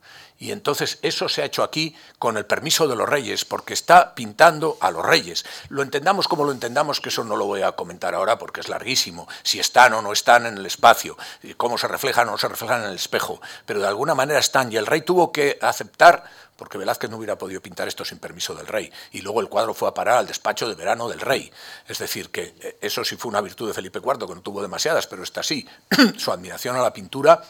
[0.43, 4.13] Y entonces eso se ha hecho aquí con el permiso de los reyes, porque está
[4.13, 5.45] pintando a los reyes.
[5.69, 8.67] Lo entendamos como lo entendamos, que eso no lo voy a comentar ahora porque es
[8.67, 11.17] larguísimo, si están o no están en el espacio,
[11.55, 14.69] cómo se reflejan o no se reflejan en el espejo, pero de alguna manera están
[14.69, 16.25] y el rey tuvo que aceptar
[16.57, 18.91] porque Velázquez no hubiera podido pintar esto sin permiso del rey.
[19.11, 21.51] Y luego el cuadro fue a parar al despacho de verano del rey.
[21.87, 24.61] Es decir, que eh, eso sí fue una virtud de Felipe IV, que no tuvo
[24.61, 25.67] demasiadas, pero está sí,
[26.17, 27.43] su admiración a la pintura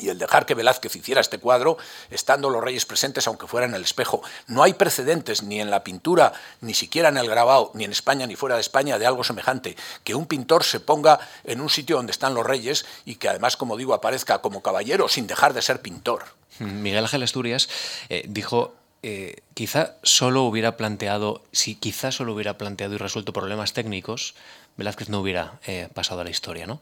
[0.00, 1.78] y el dejar que Velázquez hiciera este cuadro,
[2.10, 4.22] estando los reyes presentes, aunque fuera en el espejo.
[4.46, 8.26] No hay precedentes ni en la pintura, ni siquiera en el grabado, ni en España
[8.26, 9.76] ni fuera de España, de algo semejante.
[10.04, 13.56] Que un pintor se ponga en un sitio donde están los reyes y que además,
[13.56, 16.24] como digo, aparezca como caballero sin dejar de ser pintor.
[16.58, 17.68] Miguel Ángel Asturias
[18.08, 23.72] eh, dijo eh, quizá solo hubiera planteado, si quizá solo hubiera planteado y resuelto problemas
[23.72, 24.34] técnicos,
[24.76, 26.66] Velázquez no hubiera eh, pasado a la historia.
[26.66, 26.80] ¿no?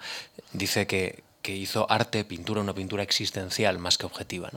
[0.52, 1.22] Dice que,
[1.54, 4.50] hizo arte, pintura, una pintura existencial más que objetiva.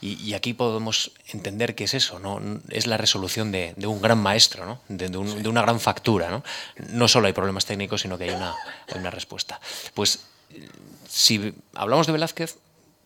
[0.00, 2.40] Y, aquí podemos entender que es eso, ¿no?
[2.70, 4.80] es la resolución de, un gran maestro, ¿no?
[4.88, 6.30] de, una gran factura.
[6.30, 6.42] ¿no?
[6.90, 8.54] no solo hay problemas técnicos, sino que hay una,
[8.88, 9.60] hay una respuesta.
[9.94, 10.26] Pues
[11.08, 12.56] si hablamos de Velázquez,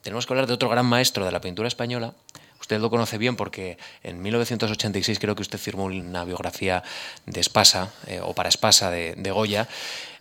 [0.03, 2.15] tenemos que hablar de otro gran maestro de la pintura española.
[2.61, 6.83] Usted lo conoce bien porque en 1986 creo que usted firmó una biografía
[7.27, 9.69] de Espasa, eh, o para Espasa, de, Goya.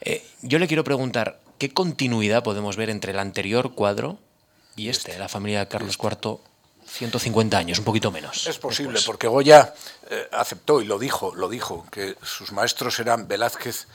[0.02, 4.18] Eh, yo le quiero preguntar, ¿qué continuidad podemos ver entre el anterior cuadro
[4.76, 6.40] y este, la familia de Carlos IV
[6.88, 8.46] 150 años, un poquito menos.
[8.46, 9.74] Es posible, porque Goya
[10.10, 13.88] eh, aceptó y lo dijo, lo dijo, que sus maestros eran Velázquez,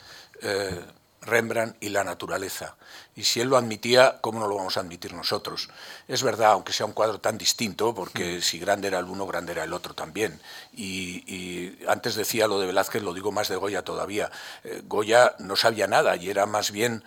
[1.21, 2.75] Rembrandt y la naturaleza.
[3.15, 5.69] Y si él lo admitía, ¿cómo no lo vamos a admitir nosotros?
[6.07, 8.41] Es verdad, aunque sea un cuadro tan distinto, porque mm.
[8.41, 10.41] si grande era el uno, grande era el otro también.
[10.73, 14.31] Y, antes decía lo de Velázquez, lo digo más de Goya todavía.
[14.63, 17.03] Eh, Goya no sabía nada y era más bien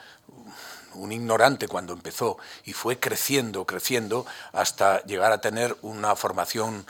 [0.95, 6.87] un ignorante cuando empezó y fue creciendo, creciendo hasta llegar a tener una formación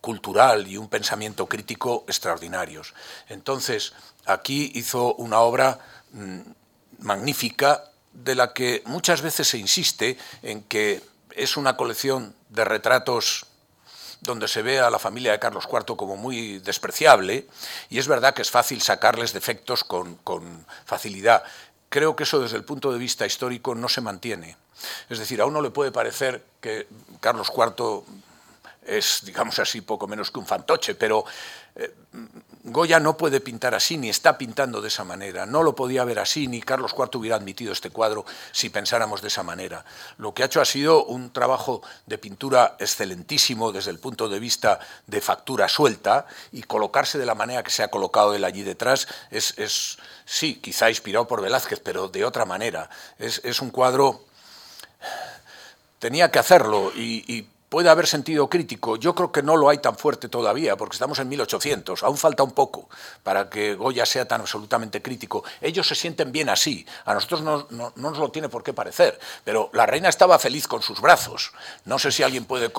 [0.00, 2.94] cultural y un pensamiento crítico extraordinarios.
[3.28, 3.92] Entonces,
[4.26, 5.78] aquí hizo una obra
[6.12, 6.40] mm,
[7.00, 13.46] magnífica de la que muchas veces se insiste en que es una colección de retratos
[14.20, 17.46] donde se ve a la familia de Carlos IV como muy despreciable,
[17.88, 21.44] y es verdad que es fácil sacarles defectos con, con facilidad.
[21.88, 24.56] Creo que eso desde el punto de vista histórico no se mantiene.
[25.08, 26.86] Es decir, a uno le puede parecer que
[27.20, 28.02] Carlos IV
[28.86, 31.24] es, digamos así, poco menos que un fantoche, pero
[31.74, 31.94] eh,
[32.64, 35.46] Goya no puede pintar así, ni está pintando de esa manera.
[35.46, 39.28] No lo podía ver así, ni Carlos IV hubiera admitido este cuadro si pensáramos de
[39.28, 39.84] esa manera.
[40.16, 44.40] Lo que ha hecho ha sido un trabajo de pintura excelentísimo desde el punto de
[44.40, 48.62] vista de factura suelta y colocarse de la manera que se ha colocado él allí
[48.62, 52.90] detrás es, sí, quizá inspirado por Velázquez, pero de otra manera.
[53.18, 54.24] Es, un cuadro...
[56.00, 58.96] Tenía que hacerlo y puede haber sentido crítico.
[58.96, 62.02] Yo creo que no lo hay tan fuerte todavía, porque estamos en 1800.
[62.02, 62.88] Aún falta un poco
[63.22, 65.44] para que Goya sea tan absolutamente crítico.
[65.60, 66.86] Ellos se sienten bien así.
[67.04, 69.18] A nosotros no, no, nos lo tiene por qué parecer.
[69.44, 71.52] Pero la reina estaba feliz con sus brazos.
[71.84, 72.70] No sé si alguien puede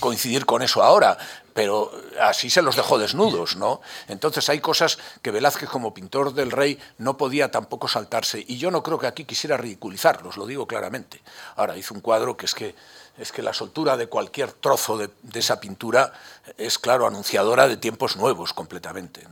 [0.00, 1.18] coincidir con eso ahora,
[1.52, 3.80] pero así se los dejó desnudos, ¿no?
[4.06, 8.44] Entonces hay cosas que Velázquez como pintor del rey no podía tampoco saltarse.
[8.46, 11.20] Y yo no creo que aquí quisiera ridiculizarlos, lo digo claramente.
[11.56, 12.76] Ahora, hizo un cuadro que es que
[13.18, 16.12] es que la soltura de cualquier trozo de, esa pintura
[16.56, 19.22] es, claro, anunciadora de tiempos nuevos completamente.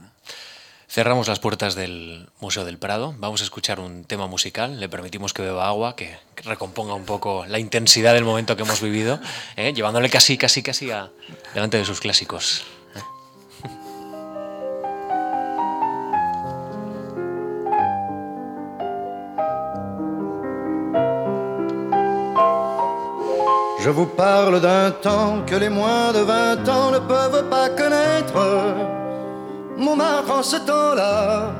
[0.89, 3.13] Cerramos las puertas del Museo del Prado.
[3.17, 4.79] Vamos a escuchar un tema musical.
[4.79, 8.81] Le permitimos que beba agua, que, recomponga un poco la intensidad del momento que hemos
[8.81, 9.19] vivido,
[9.57, 9.73] ¿eh?
[9.73, 11.09] llevándole casi, casi, casi a
[11.53, 12.63] delante de sus clásicos.
[23.87, 28.37] Je vous parle d'un temps que les moins de vingt ans ne peuvent pas connaître.
[29.77, 31.53] Montmartre en ce temps-là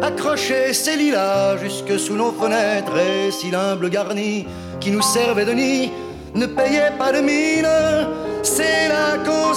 [0.00, 4.46] accrochait ses lilas jusque sous nos fenêtres et si l'humble garni
[4.80, 5.92] qui nous servait de nid
[6.34, 7.68] ne payait pas de mine.
[8.42, 9.52] C'est là qu'on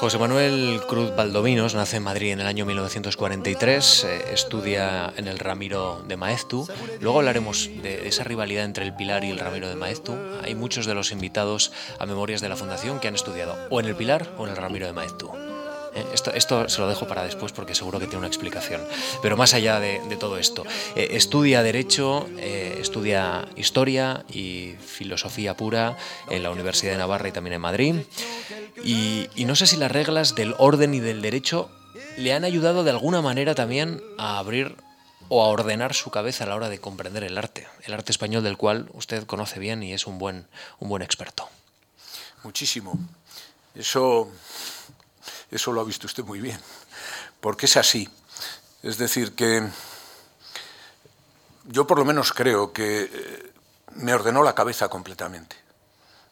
[0.00, 5.38] José Manuel Cruz Valdominos nace en Madrid en el año 1943, eh, estudia en el
[5.38, 6.66] Ramiro de Maeztu.
[7.00, 10.16] Luego hablaremos de esa rivalidad entre el Pilar y el Ramiro de Maeztu.
[10.42, 13.86] Hay muchos de los invitados a Memorias de la Fundación que han estudiado o en
[13.86, 15.49] el Pilar o en el Ramiro de Maeztu.
[15.94, 18.80] Eh, esto, se lo dejo para después porque seguro que tiene una explicación.
[19.22, 20.64] Pero más allá de, todo esto,
[20.96, 25.96] eh, estudia Derecho, eh, estudia Historia y Filosofía Pura
[26.28, 27.94] en la Universidad de Navarra y también en Madrid.
[28.84, 31.70] Y, y no sé si las reglas del orden y del derecho
[32.16, 34.76] le han ayudado de alguna manera también a abrir
[35.28, 38.42] o a ordenar su cabeza a la hora de comprender el arte, el arte español
[38.42, 40.46] del cual usted conoce bien y es un buen,
[40.80, 41.48] un buen experto.
[42.42, 42.98] Muchísimo.
[43.74, 44.28] Eso
[45.50, 46.60] eso lo ha visto usted muy bien,
[47.40, 48.08] porque es así.
[48.82, 49.68] Es decir, que
[51.66, 53.52] yo por lo menos creo que eh,
[53.96, 55.56] me ordenó la cabeza completamente.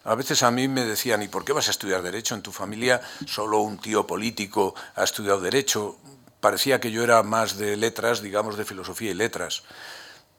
[0.04, 2.34] A veces a mí me decían, ¿y por qué vas a estudiar Derecho?
[2.34, 5.98] En tu familia solo un tío político ha estudiado Derecho.
[6.40, 9.64] Parecía que yo era más de letras, digamos, de filosofía y letras.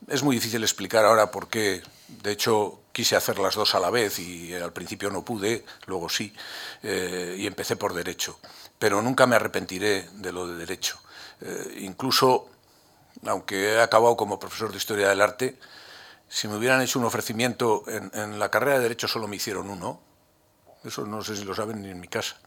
[0.07, 1.83] Es muy difícil explicar ahora por qué.
[2.07, 6.09] De hecho, quise hacer las dos a la vez y al principio no pude, luego
[6.09, 6.33] sí,
[6.81, 8.39] eh, y empecé por Derecho
[8.79, 10.97] pero nunca me arrepentiré de lo de derecho.
[11.41, 12.49] Eh, incluso,
[13.25, 15.59] aunque he acabado como profesor de historia del arte,
[16.29, 19.99] si me hubieran hecho un ofrecimiento en, la carrera de derecho solo me hicieron uno,
[20.83, 22.37] eso no sé si lo saben ni en mi casa,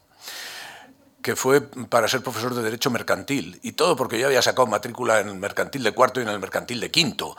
[1.21, 5.21] que fue para ser profesor de derecho mercantil, y todo porque yo había sacado matrícula
[5.21, 7.37] en el mercantil de cuarto y en el mercantil de quinto,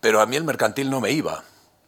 [0.00, 1.44] pero a mí el mercantil no me iba.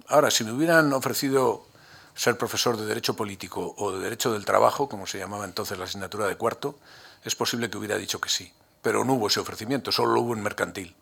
[0.07, 1.67] Ahora, si me hubieran ofrecido
[2.15, 5.85] ser profesor de Derecho Político o de Derecho del Trabajo, como se llamaba entonces la
[5.85, 6.79] asignatura de cuarto,
[7.25, 8.53] es posible que hubiera dicho que sí.
[8.83, 10.95] Pero no hubo ese ofrecimiento, solo lo hubo en mercantil.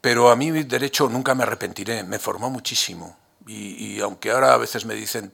[0.00, 3.16] Pero a mí Derecho nunca me arrepentiré, me formó muchísimo.
[3.46, 5.32] Y, aunque ahora a veces me dicen,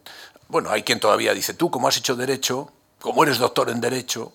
[0.48, 2.70] bueno, hay quien todavía dice, tú como has hecho Derecho,
[3.00, 4.32] como eres doctor en Derecho,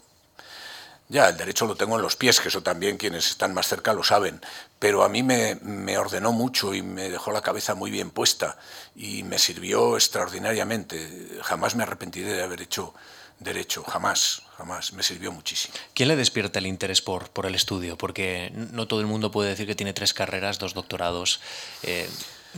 [1.10, 3.94] ya, el derecho lo tengo en los pies, que eso también quienes están más cerca
[3.94, 4.42] lo saben,
[4.78, 8.58] pero a mí me, me, ordenó mucho y me dejó la cabeza muy bien puesta
[8.96, 11.40] y me sirvió extraordinariamente.
[11.44, 12.94] Jamás me arrepentiré de haber hecho
[13.40, 14.94] derecho, jamás, jamás.
[14.94, 15.76] Me sirvió muchísimo.
[15.94, 17.98] ¿Quién le despierta el interés por, por el estudio?
[17.98, 21.40] Porque no todo el mundo puede decir que tiene tres carreras, dos doctorados.
[21.84, 22.10] Eh,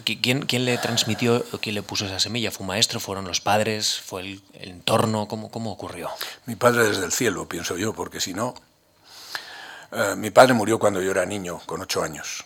[0.03, 2.51] ¿Quién, ¿Quién, le transmitió, quién le puso esa semilla?
[2.51, 2.99] ¿Fue un maestro?
[2.99, 3.99] ¿Fueron los padres?
[3.99, 5.27] ¿Fue el, entorno?
[5.27, 6.09] ¿Cómo, ¿Cómo, ocurrió?
[6.45, 8.53] Mi padre desde el cielo, pienso yo, porque si no...
[9.91, 12.45] Eh, mi padre murió cuando yo era niño, con ocho años.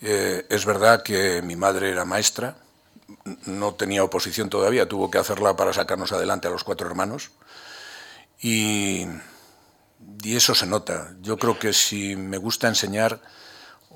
[0.00, 2.56] Eh, es verdad que mi madre era maestra,
[3.44, 7.30] no tenía oposición todavía, tuvo que hacerla para sacarnos adelante a los cuatro hermanos.
[8.40, 9.06] Y,
[10.22, 11.14] y eso se nota.
[11.20, 13.20] Yo creo que si me gusta enseñar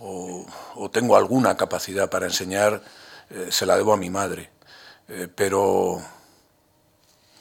[0.01, 2.83] o, tengo alguna capacidad para enseñar,
[3.31, 4.51] eh, se la debo a mi madre.
[5.09, 6.01] Eh, pero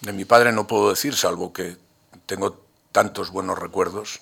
[0.01, 1.77] de mi padre no puedo decir, salvo que
[2.25, 4.19] tengo tantos buenos recuerdos.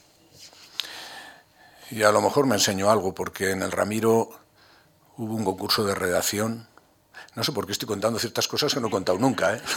[1.90, 4.30] Y a lo mejor me enseñó algo, porque en el Ramiro
[5.18, 6.68] hubo un concurso de redacción.
[7.36, 9.56] No sé por qué estoy contando ciertas cosas que no he contado nunca.
[9.56, 9.62] ¿eh?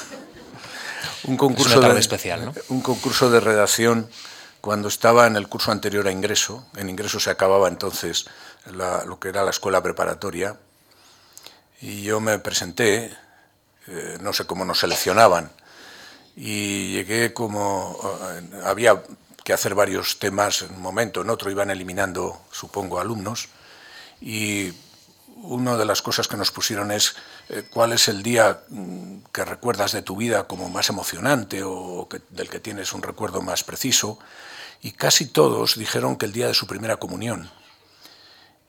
[1.24, 2.54] Un concurso de, especial, ¿no?
[2.70, 4.08] Un concurso de redacción
[4.60, 6.66] cuando estaba en el curso anterior a ingreso.
[6.76, 8.26] En ingreso se acababa entonces
[8.66, 10.56] lo que era la escuela preparatoria,
[11.80, 13.16] y yo me presenté,
[13.86, 15.50] eh, no sé cómo nos seleccionaban,
[16.36, 17.98] y llegué como,
[18.32, 19.02] eh, había
[19.44, 23.48] que hacer varios temas en un momento, en otro iban eliminando, supongo, alumnos,
[24.20, 24.72] y
[25.42, 27.14] una de las cosas que nos pusieron es
[27.48, 32.08] eh, cuál es el día mm, que recuerdas de tu vida como más emocionante o
[32.30, 34.18] del que tienes un recuerdo más preciso.
[34.82, 37.50] Y casi todos dijeron que el día de su primera comunión.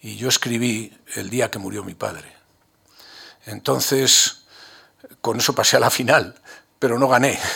[0.01, 2.31] Y yo escribí el día que murió mi padre.
[3.45, 4.45] Entonces,
[5.21, 6.35] con eso pasé a la final,
[6.79, 7.39] pero no gané.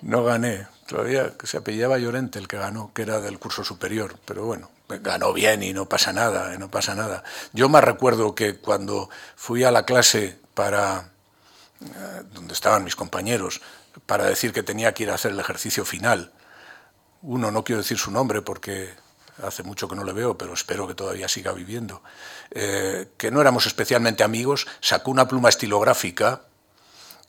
[0.00, 0.68] No gané.
[0.86, 5.32] Todavía se apellidaba Llorente el que ganó, que era del curso superior, pero bueno, ganó
[5.32, 7.24] bien y no pasa nada, no pasa nada.
[7.52, 11.10] Yo más recuerdo que cuando fui a la clase para
[11.80, 13.60] eh, donde estaban mis compañeros
[14.06, 16.32] para decir que tenía que ir a hacer el ejercicio final.
[17.22, 18.94] Uno, no quiero decir su nombre porque
[19.42, 22.02] hace mucho que no le veo, pero espero que todavía siga viviendo,
[22.50, 26.42] eh, que no éramos especialmente amigos, sacó una pluma estilográfica,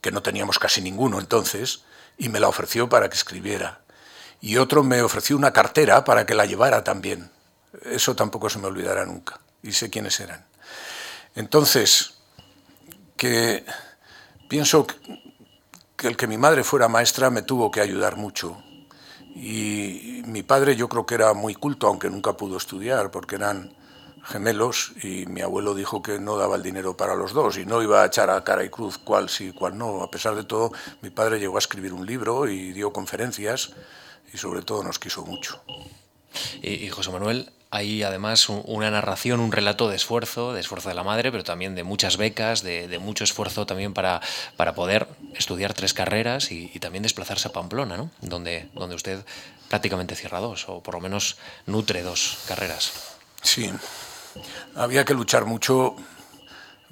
[0.01, 1.83] que no teníamos casi ninguno entonces,
[2.17, 3.81] y me la ofreció para que escribiera.
[4.41, 7.29] Y otro me ofreció una cartera para que la llevara también.
[7.83, 9.39] Eso tampoco se me olvidará nunca.
[9.61, 10.45] Y sé quiénes eran.
[11.35, 12.15] Entonces,
[13.17, 13.65] que
[14.47, 14.87] pienso
[15.95, 18.63] que el que mi madre fuera maestra me tuvo que ayudar mucho.
[19.35, 23.71] Y mi padre yo creo que era muy culto, aunque nunca pudo estudiar, porque eran
[24.23, 27.81] gemelos y mi abuelo dijo que no daba el dinero para los dos y no
[27.81, 30.03] iba a echar a cara y cruz cuál sí, cuál no.
[30.03, 30.71] A pesar de todo,
[31.01, 33.71] mi padre llegó a escribir un libro y dio conferencias
[34.33, 35.61] y sobre todo nos quiso mucho.
[36.61, 41.03] Y, José Manuel, hay además una narración, un relato de esfuerzo, de esfuerzo de la
[41.03, 44.21] madre, pero también de muchas becas, de, mucho esfuerzo también para,
[44.57, 48.09] para, poder estudiar tres carreras y, también desplazarse a Pamplona, ¿no?
[48.21, 49.23] donde, donde usted
[49.67, 52.91] prácticamente cierra dos, o por lo menos nutre dos carreras.
[53.41, 53.71] Sí,
[54.75, 55.95] había que luchar mucho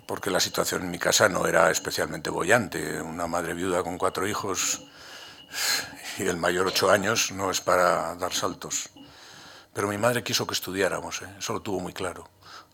[0.06, 3.02] porque la situación en mi casa no era especialmente bollante.
[3.02, 4.84] Una madre viuda con cuatro hijos
[6.18, 8.90] y el mayor ocho años no es para dar saltos.
[9.78, 11.30] Pero mi madre quiso que estudiáramos, ¿eh?
[11.38, 12.28] eso lo tuvo muy claro.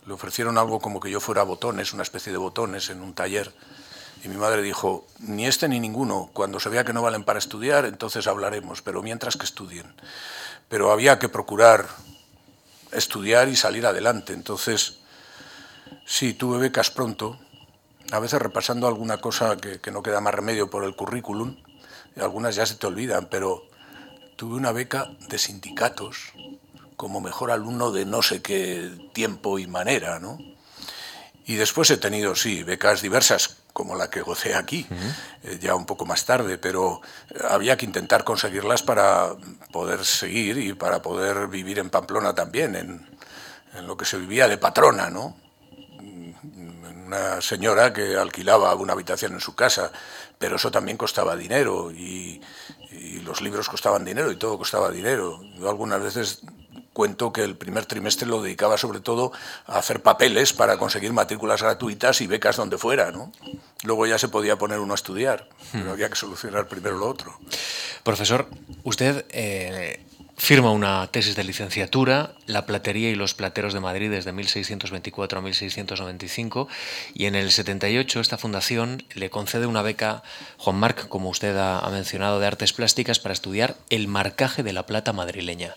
[0.06, 3.54] Le ofrecieron algo como que yo fuera botones, una especie de botones en un taller.
[4.24, 7.40] Y mi madre dijo, ni este ni ninguno, cuando se vea que no valen para
[7.40, 9.94] estudiar, entonces hablaremos, pero mientras que estudien.
[10.70, 11.90] Pero había que procurar
[12.94, 14.32] estudiar y salir adelante.
[14.32, 15.00] Entonces,
[16.06, 17.38] sí, tuve becas pronto,
[18.14, 21.58] a veces repasando alguna cosa que, que no queda más remedio por el currículum,
[22.16, 23.62] algunas ya se te olvidan, pero
[24.38, 26.32] tuve una beca de sindicatos
[27.04, 30.38] como mejor alumno de no sé qué tiempo y manera, ¿no?
[31.46, 34.88] Y después he tenido, sí, becas diversas, como la que gocé aquí,
[35.44, 39.36] eh, ya un poco más tarde, pero eh, había que intentar conseguirlas para
[39.74, 43.06] poder seguir y para poder vivir en Pamplona también, en,
[43.74, 45.36] en lo que se vivía de patrona, ¿no?
[47.06, 49.92] Una señora que alquilaba una habitación en su casa,
[50.40, 52.42] pero eso también costaba dinero y,
[52.92, 55.42] y los libros costaban dinero y todo costaba dinero.
[55.60, 56.44] Yo algunas veces
[56.94, 59.32] cuento que el primer trimestre lo dedicaba sobre todo
[59.66, 63.12] a hacer papeles para conseguir matrículas gratuitas y becas donde fuera.
[63.12, 63.32] ¿no?
[63.84, 67.38] Luego ya se podía poner uno a estudiar, pero había que solucionar primero lo otro.
[68.04, 68.48] Profesor,
[68.84, 70.06] usted eh,
[70.38, 75.42] firma una tesis de licenciatura, La platería y los plateros de Madrid desde 1624 a
[75.42, 76.68] 1695,
[77.14, 80.22] y en el 78 esta fundación le concede una beca,
[80.58, 84.86] Juan Marc, como usted ha mencionado, de artes plásticas para estudiar el marcaje de la
[84.86, 85.76] plata madrileña.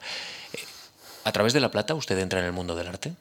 [1.26, 3.12] ¿A través de La Plata usted entra en el mundo del arte?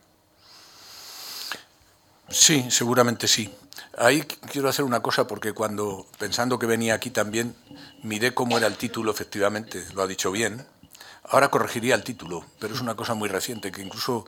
[2.30, 3.52] Sí, seguramente sí.
[3.98, 7.56] Ahí quiero hacer una cosa porque cuando, pensando que venía aquí también,
[8.04, 10.68] miré cómo era el título, efectivamente, lo ha dicho bien.
[11.24, 14.28] Ahora corregiría el título, pero es una cosa muy reciente que incluso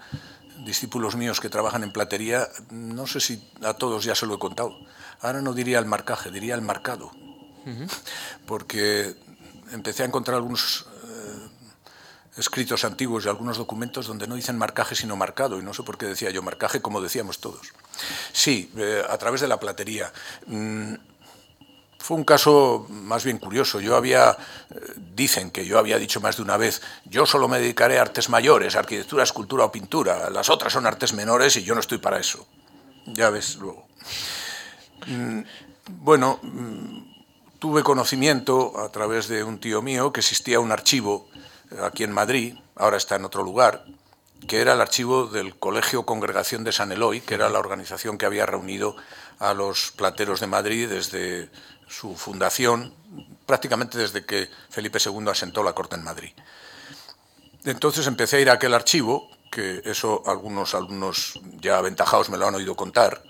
[0.66, 4.40] discípulos míos que trabajan en platería, no sé si a todos ya se lo he
[4.40, 4.76] contado.
[5.22, 7.12] Ahora no diría el marcaje, diría el marcado.
[8.48, 9.16] Porque
[9.72, 10.88] empecé a encontrar algunos
[12.38, 15.98] escritos antiguos y algunos documentos donde no dicen marcaje sino marcado, y no sé por
[15.98, 17.74] qué decía yo marcaje como decíamos todos.
[18.32, 20.12] Sí, eh, a través de la platería.
[20.46, 20.96] Mm,
[22.00, 23.82] fue un caso más bien curioso.
[23.82, 24.32] Yo había,
[24.70, 24.80] eh,
[25.14, 28.30] dicen que yo había dicho más de una vez, yo solo me dedicaré a artes
[28.30, 32.20] mayores, arquitectura, escultura o pintura, las otras son artes menores y yo no estoy para
[32.20, 32.48] eso.
[33.08, 33.88] Ya ves luego.
[35.08, 35.42] Mm,
[35.90, 41.28] bueno, mm, tuve conocimiento a través de un tío mío que existía un archivo
[41.84, 43.86] aquí en Madrid, ahora está en otro lugar,
[44.48, 48.26] que era el archivo del Colegio Congregación de San Eloy, que era la organización que
[48.26, 48.96] había reunido
[49.40, 51.50] a los plateros de Madrid desde
[51.88, 52.94] su fundación,
[53.46, 56.32] prácticamente desde que Felipe II asentó la corte en Madrid.
[57.64, 62.48] Entonces empecé a ir a aquel archivo, que eso algunos alumnos ya aventajados me lo
[62.48, 63.24] han oído contar,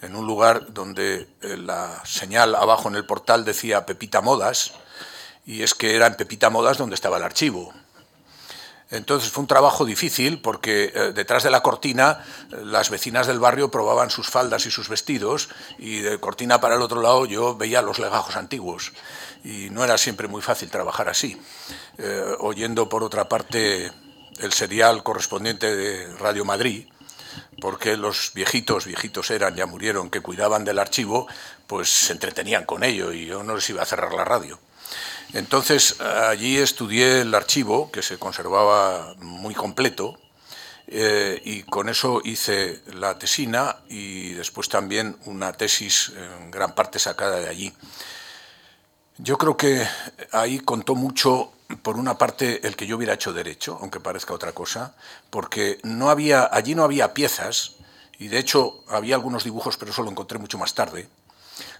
[0.00, 4.74] en un lugar donde eh, la señal abajo en el portal decía Pepita Modas,
[5.44, 7.72] y es que era en Pepita Modas donde estaba el archivo.
[8.92, 12.22] Entonces fue un trabajo difícil porque eh, detrás de la cortina
[12.52, 16.74] eh, las vecinas del barrio probaban sus faldas y sus vestidos y de cortina para
[16.74, 18.92] el otro lado yo veía los legajos antiguos
[19.44, 21.40] y no era siempre muy fácil trabajar así.
[21.96, 23.90] Eh, oyendo por otra parte
[24.38, 26.86] el serial correspondiente de Radio Madrid,
[27.60, 31.26] porque los viejitos, viejitos eran, ya murieron, que cuidaban del archivo,
[31.66, 34.58] pues se entretenían con ello y yo no les iba a cerrar la radio.
[35.32, 40.18] Entonces allí estudié el archivo, que se conservaba muy completo,
[40.86, 46.98] eh, y con eso hice la tesina y después también una tesis en gran parte
[46.98, 47.72] sacada de allí.
[49.18, 49.86] Yo creo que
[50.32, 54.52] ahí contó mucho, por una parte, el que yo hubiera hecho derecho, aunque parezca otra
[54.52, 54.94] cosa,
[55.30, 57.76] porque no había, allí no había piezas,
[58.18, 61.08] y de hecho había algunos dibujos, pero eso lo encontré mucho más tarde,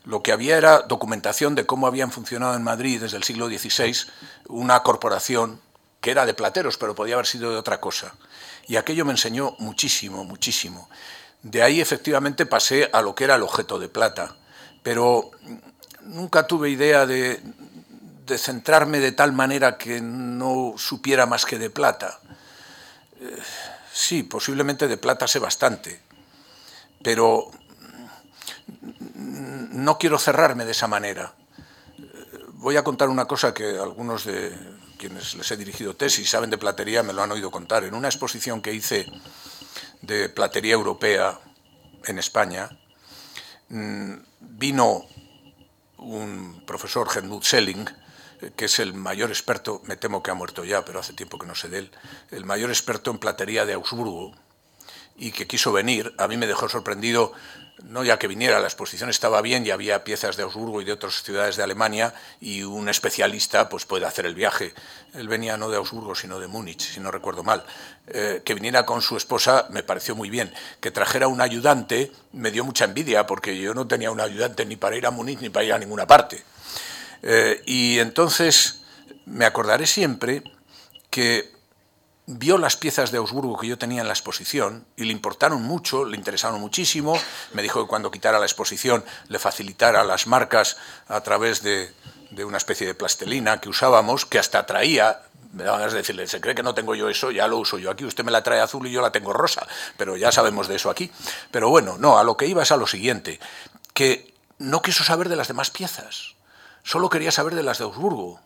[0.04, 3.94] lo que había era documentación de cómo habían funcionado en Madrid desde el siglo XVI
[4.48, 5.60] una corporación
[6.00, 8.14] que era de plateros, pero podía haber sido de otra cosa.
[8.66, 10.88] Y aquello me enseñó muchísimo, muchísimo.
[11.42, 14.36] De ahí efectivamente pasé a lo que era el objeto de plata,
[14.82, 15.30] pero
[16.02, 17.40] nunca tuve idea de,
[18.36, 22.18] centrarme de tal manera que no supiera más que de plata.
[23.20, 23.36] Eh,
[23.92, 26.00] sí, posiblemente de plata sé bastante,
[27.02, 27.50] pero
[29.33, 31.35] no quiero cerrarme de esa manera.
[32.55, 34.57] Voy a contar una cosa que algunos de
[34.99, 37.85] quienes les he dirigido tesis saben de platería me lo han oído contar.
[37.85, 39.07] En una exposición que hice
[40.03, 41.41] de platería europea
[42.05, 42.70] en España,
[43.68, 45.07] mm, vino
[45.99, 47.89] un profesor, Helmut Selling,
[48.57, 51.47] que es el mayor experto, me temo que ha muerto ya, pero hace tiempo que
[51.47, 51.91] no sé de él,
[52.30, 54.33] el mayor experto en platería de Augsburgo,
[55.16, 56.14] y que quiso venir.
[56.18, 57.33] A mí me dejó sorprendido
[57.85, 60.93] no ya que viniera, la exposición estaba bien y había piezas de Augsburgo y de
[60.93, 64.74] otras ciudades de Alemania y un especialista pues puede hacer el viaje.
[65.14, 67.64] Él venía no de Augsburgo sino de Múnich, si no recuerdo mal.
[68.07, 70.53] Eh, que viniera con su esposa me pareció muy bien.
[70.80, 74.76] Que trajera un ayudante me dio mucha envidia porque yo no tenía un ayudante ni
[74.76, 76.43] para ir a Múnich ni para ir a ninguna parte.
[77.22, 78.83] Eh, y entonces
[79.26, 80.43] me acordaré siempre
[81.11, 81.53] que
[82.26, 86.04] vio las piezas de Augsburgo que yo tenía en la exposición y le importaron mucho,
[86.04, 87.18] le interesaron muchísimo.
[87.52, 90.76] Me dijo que cuando quitara la exposición le facilitara las marcas
[91.08, 91.92] a través de,
[92.44, 96.40] una especie de plastelina que usábamos, que hasta traía me daban ganas de decirle, se
[96.40, 98.60] cree que no tengo yo eso, ya lo uso yo aquí, usted me la trae
[98.60, 99.66] azul y yo la tengo rosa,
[99.98, 101.10] pero ya sabemos de eso aquí.
[101.50, 103.38] Pero bueno, no, a lo que iba es a lo siguiente,
[103.92, 106.36] que no quiso saber de las demás piezas,
[106.84, 108.40] solo quería saber de las de Augsburgo.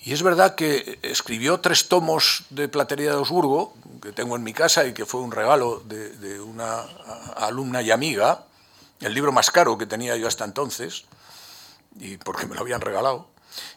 [0.00, 4.52] Y es verdad que escribió tres tomos de Platería de Augsburgo, que tengo en mi
[4.52, 6.82] casa y que fue un regalo de, una
[7.36, 8.44] alumna y amiga,
[9.00, 11.04] el libro más caro que tenía yo hasta entonces,
[11.98, 13.28] y porque me lo habían regalado,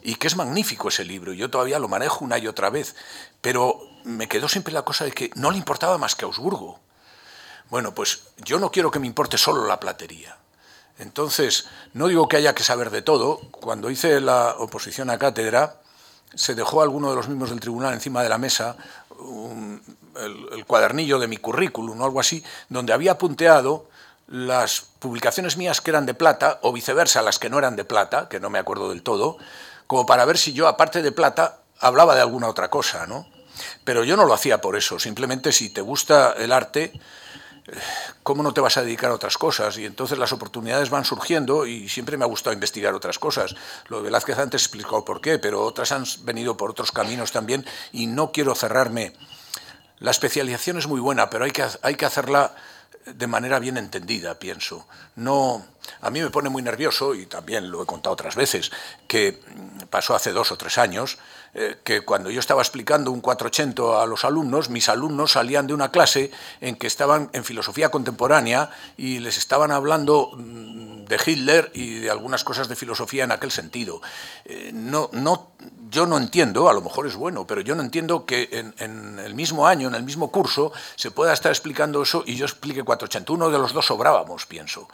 [0.01, 2.95] y que es magnífico ese libro, yo todavía lo manejo una y otra vez,
[3.39, 6.79] pero me quedó siempre la cosa de que no le importaba más que Augsburgo.
[7.69, 10.37] Bueno, pues yo no quiero que me importe solo la platería.
[10.99, 13.39] Entonces, no digo que haya que saber de todo.
[13.51, 15.81] Cuando hice la oposición a cátedra,
[16.33, 18.77] se dejó a alguno de los miembros del tribunal encima de la mesa
[20.17, 23.85] el, cuadernillo de mi currículum o algo así, donde había punteado
[24.27, 28.27] las publicaciones mías que eran de plata o viceversa las que no eran de plata,
[28.27, 29.37] que no me acuerdo del todo,
[29.85, 33.27] como para ver si yo, aparte de plata, hablaba de alguna otra cosa, ¿no?
[33.83, 36.99] Pero yo no lo hacía por eso, simplemente si te gusta el arte,
[38.23, 39.77] ¿cómo no te vas a dedicar a otras cosas?
[39.77, 43.55] Y entonces las oportunidades van surgiendo y siempre me ha gustado investigar otras cosas.
[43.87, 47.65] Lo de Velázquez antes explicó por qué, pero otras han venido por otros caminos también
[47.91, 49.13] y no quiero cerrarme.
[49.99, 52.53] La especialización es muy buena, pero hay que, hay que hacerla
[53.05, 54.85] de manera bien entendida, pienso.
[55.15, 55.65] No,
[56.01, 58.71] a mí me pone muy nervioso, y también lo he contado otras veces,
[59.07, 59.39] que
[59.89, 61.17] pasó hace dos o tres años,
[61.53, 65.73] eh, que cuando yo estaba explicando un 480 a los alumnos, mis alumnos salían de
[65.73, 66.31] una clase
[66.61, 72.11] en que estaban en filosofía contemporánea y les estaban hablando mm, de Hitler y de
[72.11, 74.01] algunas cosas de filosofía en aquel sentido.
[74.45, 75.51] Eh, no, no,
[75.89, 79.19] yo no entiendo, a lo mejor es bueno, pero yo no entiendo que en, en,
[79.19, 82.83] el mismo año, en el mismo curso, se pueda estar explicando eso y yo explique
[82.83, 83.33] 480.
[83.33, 84.87] Uno de los dos sobrábamos, pienso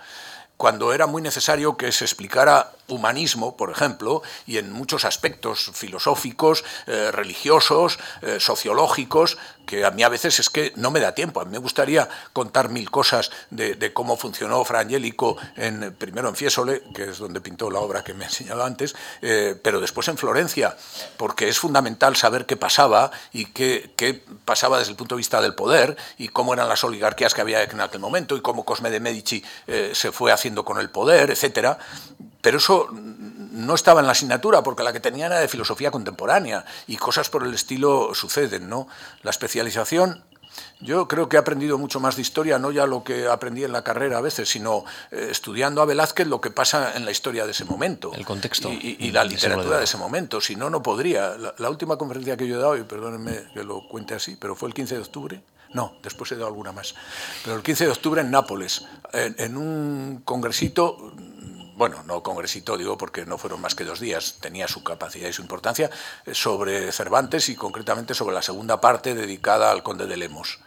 [0.57, 6.63] cuando era muy necesario que se explicara humanismo, por ejemplo, y en muchos aspectos filosóficos,
[6.87, 11.39] eh, religiosos, eh, sociológicos, que a mí a veces es que no me da tiempo.
[11.39, 16.35] A mí me gustaría contar mil cosas de, cómo funcionó Fra Angelico, en, primero en
[16.35, 20.09] Fiesole, que es donde pintó la obra que me he enseñado antes, eh, pero después
[20.09, 20.75] en Florencia,
[21.15, 25.41] porque es fundamental saber qué pasaba y qué, qué, pasaba desde el punto de vista
[25.41, 28.89] del poder y cómo eran las oligarquías que había en aquel momento y cómo Cosme
[28.89, 29.43] de Medici
[29.93, 31.79] se fue haciendo con el poder, etcétera.
[32.43, 36.65] Pero eso no estaba en la asignatura porque la que tenía era de filosofía contemporánea
[36.87, 38.89] y cosas por el estilo suceden, ¿no?
[39.21, 40.21] La especialización
[40.81, 43.71] yo creo que he aprendido mucho más de historia, no ya lo que aprendí en
[43.71, 47.45] la carrera a veces, sino eh, estudiando a Velázquez lo que pasa en la historia
[47.45, 48.11] de ese momento.
[48.13, 48.69] El contexto.
[48.69, 50.41] Y, la literatura de ese momento.
[50.41, 51.37] Si no, no podría.
[51.57, 54.67] La, última conferencia que yo he dado, y perdónenme que lo cuente así, pero fue
[54.67, 55.43] el 15 de octubre.
[55.73, 56.93] No, después he dado alguna más.
[57.43, 61.13] Pero el 15 de octubre en Nápoles, en un congresito
[61.75, 65.33] bueno, no congresito, digo porque no fueron más que dos días, tenía su capacidad y
[65.33, 65.89] su importancia,
[66.25, 70.59] eh, sobre Cervantes y concretamente sobre la segunda parte dedicada al conde de Lemos.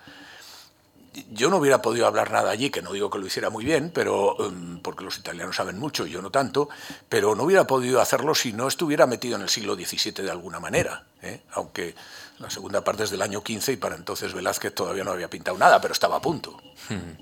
[1.30, 3.90] Yo no hubiera podido hablar nada allí, que no digo que lo hiciera muy bien,
[3.94, 6.68] pero em, porque los italianos saben mucho y yo no tanto,
[7.09, 10.61] pero no hubiera podido hacerlo si no estuviera metido en el siglo XVII de alguna
[10.61, 11.40] manera, ¿eh?
[11.52, 11.94] aunque
[12.38, 15.57] la segunda parte es del año XV y para entonces Velázquez todavía no había pintado
[15.57, 16.61] nada, pero estaba a punto.
[16.90, 17.16] Hmm.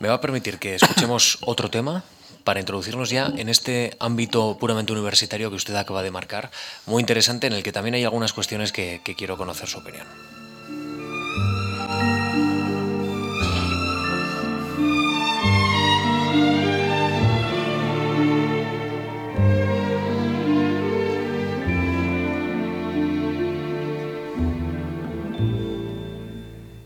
[0.00, 2.02] ¿Me va a permitir que escuchemos otro tema?
[2.44, 6.50] Para introducirnos ya en este ámbito puramente universitario que usted acaba de marcar,
[6.86, 10.06] muy interesante, en el que también hay algunas cuestiones que, quiero conocer su opinión.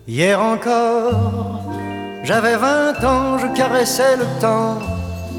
[0.07, 1.63] Hier encore,
[2.23, 4.94] j'avais 20 ans, je caressais le temps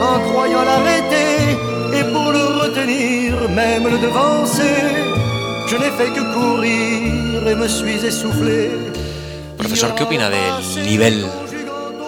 [0.00, 1.52] en croyant l'arrêter
[1.92, 4.78] et pour le retenir, même le devancer.
[5.66, 8.70] Je n'ai fait que courir et me suis essoufflé.
[9.56, 11.26] Profesor, ¿qué opina del nivel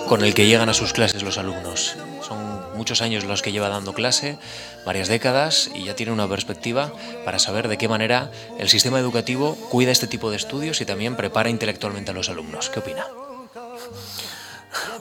[0.08, 1.96] con el que llegan a sus clases los alumnos?
[2.26, 2.38] Son
[2.74, 4.38] muchos años los que lleva dando clase,
[4.86, 6.92] varias décadas, y ya tiene una perspectiva
[7.24, 11.14] para saber de qué manera el sistema educativo cuida este tipo de estudios y también
[11.14, 12.70] prepara intelectualmente a los alumnos.
[12.70, 13.06] ¿Qué opina?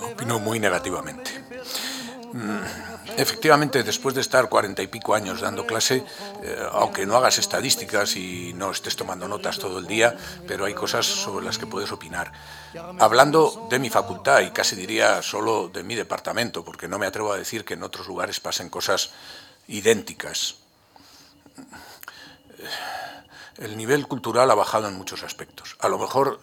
[0.01, 1.31] Opino muy negativamente.
[2.33, 2.63] Mm,
[3.17, 6.05] efectivamente, después de estar cuarenta y pico años dando clase,
[6.43, 10.15] eh, aunque no hagas estadísticas y no estés tomando notas todo el día,
[10.47, 12.31] pero hay cosas sobre las que puedes opinar.
[12.99, 17.33] Hablando de mi facultad, y casi diría solo de mi departamento, porque no me atrevo
[17.33, 19.11] a decir que en otros lugares pasen cosas
[19.67, 20.55] idénticas.
[23.57, 25.75] El nivel cultural ha bajado en muchos aspectos.
[25.79, 26.39] A lo mejor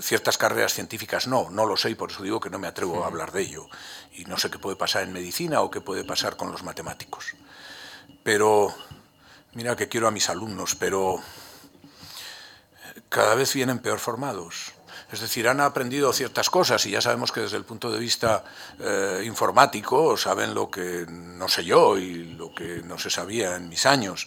[0.00, 3.04] ciertas carreras científicas no, no lo sé y por eso digo que no me atrevo
[3.04, 3.68] a hablar de ello.
[4.12, 7.34] Y no sé qué puede pasar en medicina o qué puede pasar con los matemáticos.
[8.22, 8.74] Pero,
[9.52, 11.20] mira que quiero a mis alumnos, pero
[13.08, 14.72] cada vez vienen peor formados.
[15.12, 18.44] Es decir, han aprendido ciertas cosas y ya sabemos que desde el punto de vista
[18.80, 23.68] eh, informático saben lo que no sé yo y lo que no se sabía en
[23.68, 24.26] mis años.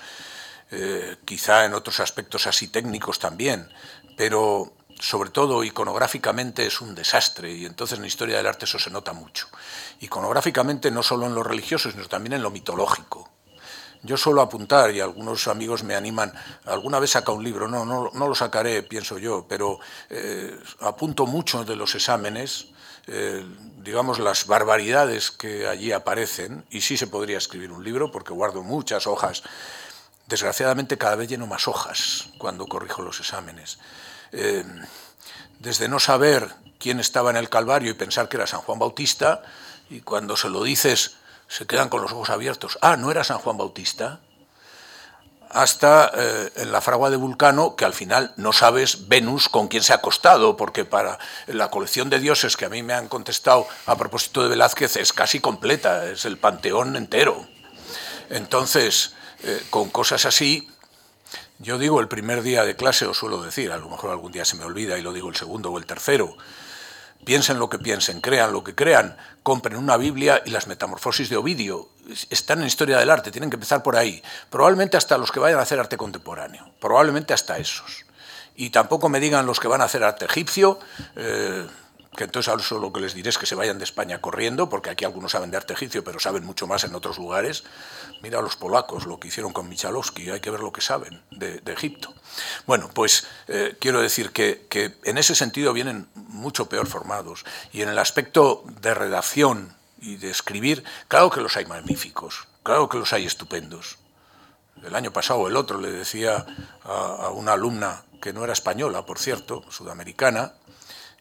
[0.72, 3.70] Eh, quizá en otros aspectos así técnicos también,
[4.16, 8.80] pero sobre todo iconográficamente es un desastre y entonces en la historia del arte eso
[8.80, 9.48] se nota mucho.
[10.00, 13.30] Iconográficamente no solo en lo religioso, sino también en lo mitológico.
[14.04, 16.32] Yo suelo apuntar, y algunos amigos me animan,
[16.66, 19.80] alguna vez saca un libro, no, no, no lo sacaré, pienso yo, pero
[20.10, 22.68] eh, apunto mucho de los exámenes,
[23.08, 23.44] eh,
[23.78, 28.62] digamos, las barbaridades que allí aparecen, y sí se podría escribir un libro, porque guardo
[28.62, 29.44] muchas hojas.
[30.28, 33.80] Desgraciadamente cada vez lleno más hojas cuando corrijo los exámenes.
[34.32, 34.64] Eh,
[35.60, 39.42] desde no saber quién estaba en el Calvario y pensar que era San Juan Bautista,
[39.90, 41.16] y cuando se lo dices
[41.48, 44.20] se quedan con los ojos abiertos, ah, no era San Juan Bautista,
[45.50, 49.84] hasta eh, en la fragua de Vulcano, que al final no sabes Venus con quién
[49.84, 51.18] se ha acostado, porque para
[51.48, 55.14] la colección de dioses que a mí me han contestado a propósito de Velázquez es
[55.14, 57.48] casi completa, es el panteón entero.
[58.30, 59.14] Entonces,
[59.44, 60.68] eh, con cosas así,
[61.60, 64.46] yo digo el primer día de clase, os suelo decir, a lo mejor algún día
[64.46, 66.36] se me olvida y lo digo el segundo o el tercero,
[67.26, 71.38] piensen lo que piensen, crean lo que crean, compren una Biblia y las metamorfosis de
[71.38, 71.90] Ovidio.
[72.30, 74.22] Están en historia del arte, tienen que empezar por ahí.
[74.50, 78.06] Probablemente hasta los que vayan a hacer arte contemporáneo, probablemente hasta esos.
[78.56, 80.80] Y tampoco me digan los que van a hacer arte egipcio.
[81.16, 81.68] Eh,
[82.18, 84.90] que entonces ahora lo que les diré es que se vayan de España corriendo, porque
[84.90, 87.64] aquí algunos saben de arte egipcio, pero saben mucho más en otros lugares.
[88.22, 91.22] Mira a los polacos, lo que hicieron con Michalowski, hay que ver lo que saben
[91.30, 92.12] de, Egipto.
[92.66, 97.46] Bueno, pues eh, quiero decir que, que, en ese sentido vienen mucho peor formados.
[97.72, 102.90] Y en el aspecto de redacción y de escribir, claro que los hay magníficos, claro
[102.90, 104.00] que los hay estupendos.
[104.84, 106.46] el año pasado el otro le decía
[106.84, 110.54] a, una alumna que no era española, por cierto, sudamericana,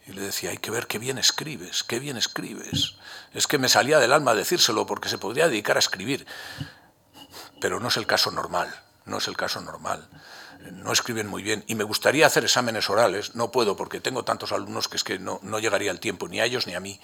[0.06, 2.94] y le decía, hay que ver qué bien escribes, qué bien escribes.
[3.34, 6.26] Es que me salía del alma decírselo porque se podría dedicar a escribir.
[7.60, 8.72] Pero no es el caso normal,
[9.04, 10.08] no es el caso normal.
[10.72, 11.64] No escriben muy bien.
[11.66, 15.18] Y me gustaría hacer exámenes orales, no puedo porque tengo tantos alumnos que es que
[15.18, 17.00] no, no llegaría el tiempo, ni a ellos ni a mí.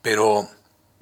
[0.00, 0.48] Pero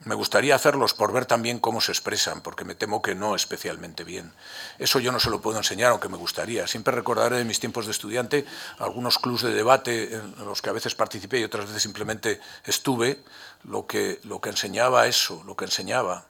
[0.04, 4.04] me gustaría hacerlos por ver también cómo se expresan, porque me temo que no especialmente
[4.04, 4.32] bien.
[4.78, 6.66] Eso yo no se lo puedo enseñar, aunque me gustaría.
[6.66, 8.46] Siempre recordaré de mis tiempos de estudiante
[8.78, 13.22] algunos clubs de debate en los que a veces participé y otras veces simplemente estuve,
[13.64, 16.26] lo que, lo que enseñaba eso, lo que enseñaba.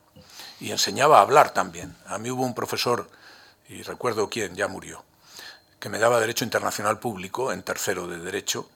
[0.59, 1.95] Y enseñaba a hablar también.
[2.07, 3.09] A mí hubo un profesor,
[3.69, 5.05] y recuerdo quién, ya murió,
[5.79, 8.67] que me daba Derecho Internacional Público en tercero de Derecho,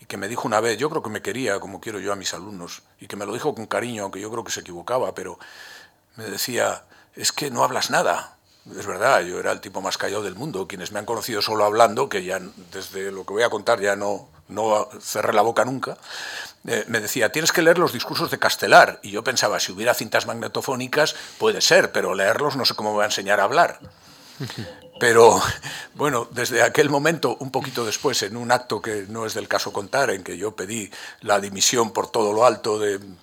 [0.00, 2.16] y que me dijo una vez, yo creo que me quería como quiero yo a
[2.16, 5.14] mis alumnos, y que me lo dijo con cariño, aunque yo creo que se equivocaba,
[5.14, 5.38] pero
[6.16, 6.84] me decía,
[7.14, 8.36] es que no hablas nada.
[8.76, 10.66] Es verdad, yo era el tipo más callado del mundo.
[10.66, 12.40] Quienes me han conocido solo hablando, que ya
[12.72, 15.96] desde lo que voy a contar ya no, no cerré la boca nunca,
[16.66, 18.98] eh, me decía, tienes que leer los discursos de Castelar.
[19.02, 22.98] Y yo pensaba, si hubiera cintas magnetofónicas, puede ser, pero leerlos no sé cómo me
[22.98, 23.78] va a enseñar a hablar.
[24.98, 25.40] Pero
[25.94, 29.72] bueno, desde aquel momento, un poquito después, en un acto que no es del caso
[29.72, 30.90] contar, en que yo pedí
[31.20, 33.18] la dimisión por todo lo alto de un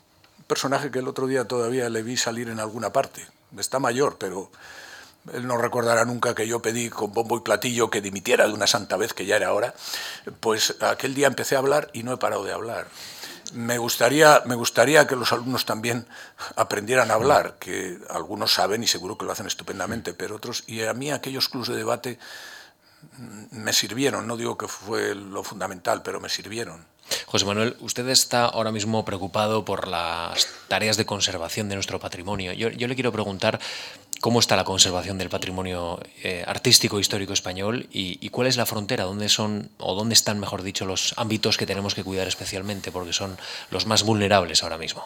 [0.48, 3.26] personaje que el otro día todavía le vi salir en alguna parte.
[3.58, 4.52] Está mayor, pero
[5.34, 8.68] él no recordará nunca que yo pedí con bombo y platillo que dimitiera de una
[8.68, 9.74] santa vez, que ya era hora.
[10.40, 12.88] Pues aquel día empecé a hablar y no he parado de hablar
[13.54, 16.08] me gustaría, me gustaría que los alumnos también
[16.56, 20.84] aprendieran a hablar, que algunos saben y seguro que lo hacen estupendamente, pero otros, y
[20.84, 22.20] a mí aquellos clubs de debate
[23.52, 26.86] me sirvieron, no digo que fue lo fundamental, pero me sirvieron.
[27.26, 32.54] José Manuel, usted está ahora mismo preocupado por las tareas de conservación de nuestro patrimonio.
[32.54, 33.60] Yo, yo le quiero preguntar
[34.24, 39.04] cómo está la conservación del patrimonio eh, artístico histórico español y, cuál es la frontera,
[39.04, 43.12] dónde son o dónde están, mejor dicho, los ámbitos que tenemos que cuidar especialmente, porque
[43.12, 43.38] son
[43.70, 45.06] los más vulnerables ahora mismo.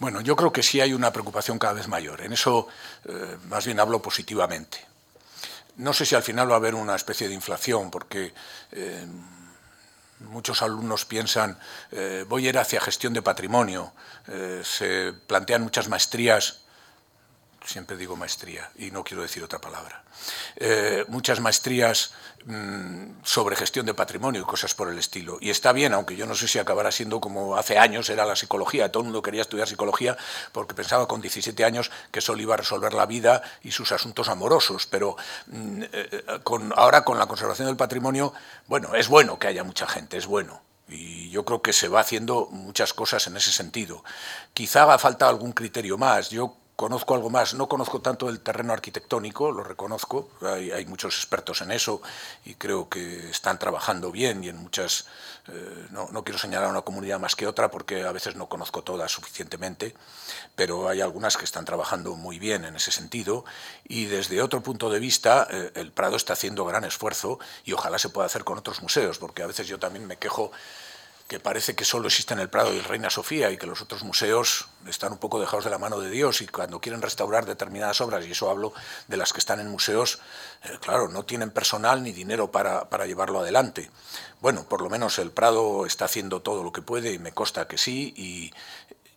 [0.00, 2.22] Bueno, yo creo que sí hay una preocupación cada vez mayor.
[2.22, 2.66] En eso
[3.08, 4.84] eh, más bien hablo positivamente.
[5.76, 8.34] No sé si al final va a haber una especie de inflación, porque
[8.72, 9.06] eh,
[10.18, 11.56] muchos alumnos piensan,
[12.26, 13.92] voy a ir hacia gestión de patrimonio,
[14.62, 16.63] se plantean muchas maestrías
[17.64, 20.04] siempre digo maestría y no quiero decir otra palabra,
[20.56, 22.12] eh, muchas maestrías
[22.44, 25.38] mm, sobre gestión de patrimonio y cosas por el estilo.
[25.40, 28.36] Y está bien, aunque yo no sé si acabará siendo como hace años era la
[28.36, 28.92] psicología.
[28.92, 30.16] Todo el mundo quería estudiar psicología
[30.52, 34.28] porque pensaba con 17 años que solo iba a resolver la vida y sus asuntos
[34.28, 34.86] amorosos.
[34.86, 38.32] Pero mm, eh, con, ahora con la conservación del patrimonio,
[38.66, 40.62] bueno, es bueno que haya mucha gente, es bueno.
[40.86, 44.04] Y yo creo que se va haciendo muchas cosas en ese sentido.
[44.52, 46.28] Quizá haga falta algún criterio más.
[46.28, 47.54] Yo conozco algo más.
[47.54, 50.28] No conozco tanto el terreno arquitectónico, lo reconozco.
[50.42, 52.02] Hay, muchos expertos en eso
[52.44, 55.06] y creo que están trabajando bien y en muchas.
[55.48, 59.12] Eh, no, quiero señalar una comunidad más que otra porque a veces no conozco todas
[59.12, 59.94] suficientemente,
[60.56, 63.44] pero hay algunas que están trabajando muy bien en ese sentido.
[63.86, 67.98] Y desde otro punto de vista, eh, el Prado está haciendo gran esfuerzo y ojalá
[67.98, 70.50] se pueda hacer con otros museos, porque a veces yo también me quejo
[71.28, 73.80] que parece que solo existe en el Prado y el Reina Sofía y que los
[73.80, 77.46] otros museos están un poco dejados de la mano de Dios y cuando quieren restaurar
[77.46, 78.74] determinadas obras, y eso hablo
[79.08, 80.20] de las que están en museos,
[80.64, 83.90] eh, claro, no tienen personal ni dinero para, para, llevarlo adelante.
[84.40, 87.66] Bueno, por lo menos el Prado está haciendo todo lo que puede y me consta
[87.66, 88.52] que sí, y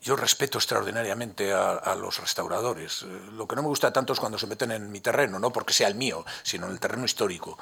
[0.07, 3.03] yo respeto extraordinariamente a, los restauradores.
[3.03, 5.51] Eh, lo que no me gusta tanto es cuando se meten en mi terreno, no
[5.51, 7.57] porque sea el mío, sino en el terreno histórico.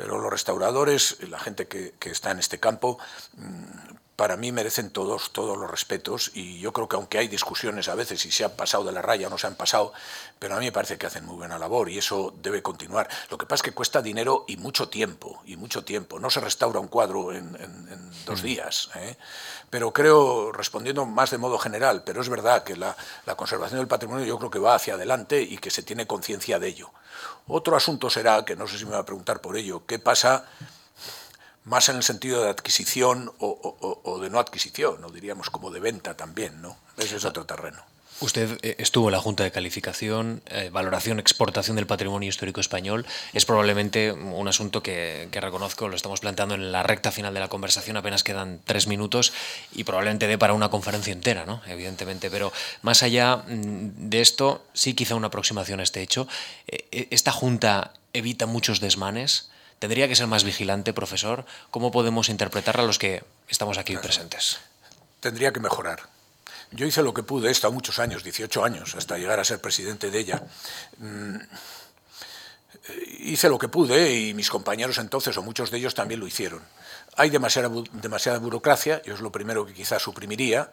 [0.00, 2.98] Pero los restauradores, la gente que, que está en este campo,
[3.36, 6.30] mm, para mí merecen todos, todos los respetos.
[6.32, 9.02] Y yo creo que aunque hay discusiones a veces si se han pasado de la
[9.02, 9.92] raya o no se han pasado,
[10.40, 13.06] pero a mí me parece que hacen muy buena labor y eso debe continuar.
[13.30, 16.18] Lo que pasa es que cuesta dinero y mucho tiempo, y mucho tiempo.
[16.18, 17.52] No se restaura un cuadro en,
[18.24, 18.44] dos mm.
[18.44, 18.90] días.
[18.94, 19.18] ¿eh?
[19.68, 23.86] Pero creo, respondiendo más de modo general, pero es verdad que la, la conservación del
[23.86, 26.90] patrimonio yo creo que va hacia adelante y que se tiene conciencia de ello.
[27.46, 30.46] Otro asunto será, que no sé si me va a preguntar por ello, ¿qué pasa?
[31.64, 36.16] más en el sentido de adquisición o, de no adquisición, no diríamos como de venta
[36.16, 36.78] también, ¿no?
[36.96, 37.84] Ese es otro terreno.
[38.20, 43.06] Usted eh, estuvo en la Junta de Calificación, eh, Valoración, Exportación del Patrimonio Histórico Español.
[43.32, 47.48] Es probablemente un asunto que, reconozco, lo estamos planteando en la recta final de la
[47.48, 49.32] conversación, apenas quedan tres minutos
[49.72, 51.62] y probablemente dé para una conferencia entera, ¿no?
[51.66, 52.30] evidentemente.
[52.30, 52.52] Pero
[52.82, 56.28] más allá mm, de esto, sí quizá una aproximación a este hecho.
[56.68, 59.50] Eh, ¿Esta Junta evita muchos desmanes?
[59.78, 61.46] ¿Tendría que ser más vigilante, profesor?
[61.70, 64.58] ¿Cómo podemos interpretarla los que estamos aquí presentes?
[65.20, 66.19] Tendría que mejorar.
[66.72, 69.60] Yo hice lo que pude, he estado muchos años, 18 años, hasta llegar a ser
[69.60, 70.42] presidente de ella.
[70.98, 71.36] Mm,
[73.18, 76.62] hice lo que pude y mis compañeros entonces, o muchos de ellos, también lo hicieron.
[77.16, 80.72] Hay demasiada, demasiada burocracia, yo es lo primero que quizás suprimiría,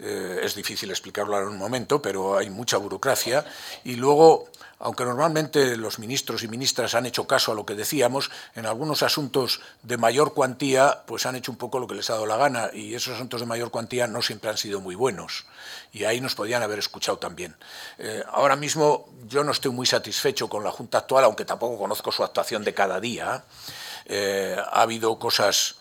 [0.00, 3.44] eh, es difícil explicarlo en un momento, pero hay mucha burocracia.
[3.84, 8.30] Y luego, aunque normalmente los ministros y ministras han hecho caso a lo que decíamos,
[8.54, 12.12] en algunos asuntos de mayor cuantía, pues han hecho un poco lo que les ha
[12.14, 15.46] dado la gana, y esos asuntos de mayor cuantía no siempre han sido muy buenos.
[15.92, 17.56] Y ahí nos podían haber escuchado también.
[17.98, 22.12] Eh, ahora mismo yo no estoy muy satisfecho con la Junta actual, aunque tampoco conozco
[22.12, 23.44] su actuación de cada día.
[24.04, 25.76] Eh, ha habido cosas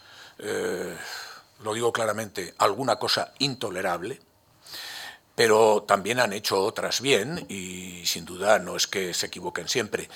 [1.64, 4.20] lo digo claramente, alguna cosa intolerable,
[5.36, 10.10] pero también han hecho otras bien y sin duda no es que se equivoquen siempre.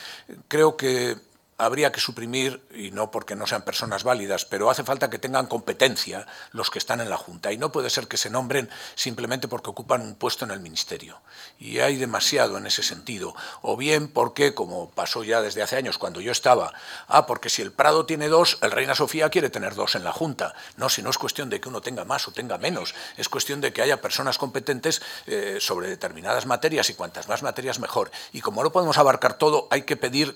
[0.48, 1.16] Creo que
[1.62, 5.46] habría que suprimir, y no porque no sean personas válidas, pero hace falta que tengan
[5.46, 7.52] competencia los que están en la Junta.
[7.52, 11.22] Y no puede ser que se nombren simplemente porque ocupan un puesto en el Ministerio.
[11.60, 13.36] Y hay demasiado en ese sentido.
[13.62, 16.74] O bien porque, como pasó ya desde hace años cuando yo estaba,
[17.08, 20.12] ah, porque si el Prado tiene dos, el Reina Sofía quiere tener dos en la
[20.12, 20.56] Junta.
[20.78, 23.62] No, si no es cuestión de que uno tenga más o tenga menos, es cuestión
[23.62, 28.10] de que haya personas competentes eh, sobre determinadas materias y cuantas más materias mejor.
[28.34, 30.36] Y como no podemos abarcar todo, hay que pedir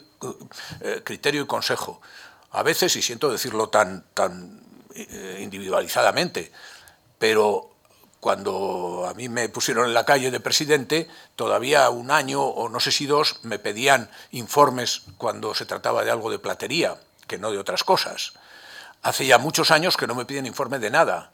[0.81, 2.01] eh, criterio y consejo.
[2.51, 4.61] A veces, y siento decirlo tan, tan
[4.93, 6.51] eh, individualizadamente,
[7.17, 7.71] pero
[8.19, 11.07] cuando a mí me pusieron en la calle de presidente,
[11.37, 16.11] todavía un año o no sé si dos me pedían informes cuando se trataba de
[16.11, 18.33] algo de platería, que no de otras cosas.
[19.01, 21.31] Hace ya muchos años que no me piden informe de nada.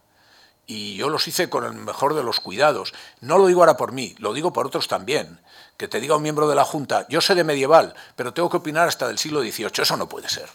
[0.74, 2.94] Y yo los hice con el mejor de los cuidados.
[3.20, 5.42] No lo digo ahora por mí, lo digo por otros también
[5.76, 8.58] que te diga un miembro de la Junta, yo sé de medieval, pero tengo que
[8.58, 9.82] opinar hasta del siglo XVIII.
[9.82, 10.48] Eso no puede ser.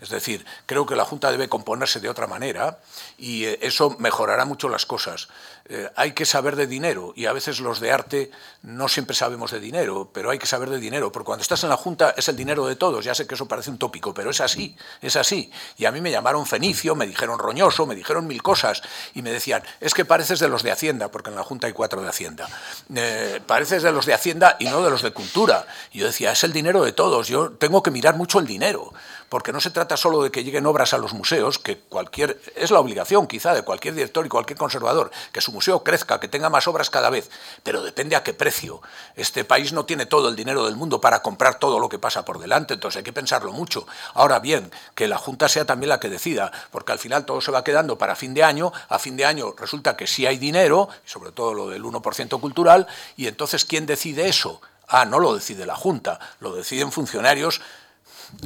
[0.00, 2.78] Es decir, creo que la Junta debe componerse de otra manera
[3.16, 5.28] y eh, eso mejorará mucho las cosas.
[5.70, 8.30] Eh, hay que saber de dinero y a veces los de arte
[8.62, 11.68] no siempre sabemos de dinero, pero hay que saber de dinero, porque cuando estás en
[11.68, 13.04] la Junta es el dinero de todos.
[13.04, 15.50] Ya sé que eso parece un tópico, pero es así, es así.
[15.76, 18.82] Y a mí me llamaron Fenicio, me dijeron Roñoso, me dijeron mil cosas
[19.14, 21.72] y me decían, es que pareces de los de Hacienda, porque en la Junta hay
[21.72, 22.48] cuatro de Hacienda.
[22.94, 25.66] Eh, pareces de los de Hacienda y no de los de Cultura.
[25.92, 28.92] Y yo decía, es el dinero de todos, yo tengo que mirar mucho el dinero
[29.28, 32.70] porque no se trata solo de que lleguen obras a los museos, que cualquier es
[32.70, 36.50] la obligación quizá de cualquier director y cualquier conservador, que su museo crezca, que tenga
[36.50, 37.30] más obras cada vez,
[37.62, 38.80] pero depende a qué precio.
[39.16, 42.24] Este país no tiene todo el dinero del mundo para comprar todo lo que pasa
[42.24, 43.86] por delante, entonces hay que pensarlo mucho.
[44.14, 47.50] Ahora bien, que la Junta sea también la que decida, porque al final todo se
[47.50, 50.88] va quedando para fin de año, a fin de año resulta que sí hay dinero,
[51.04, 54.60] sobre todo lo del 1% cultural, y entonces ¿quién decide eso?
[54.86, 57.60] Ah, no lo decide la Junta, lo deciden funcionarios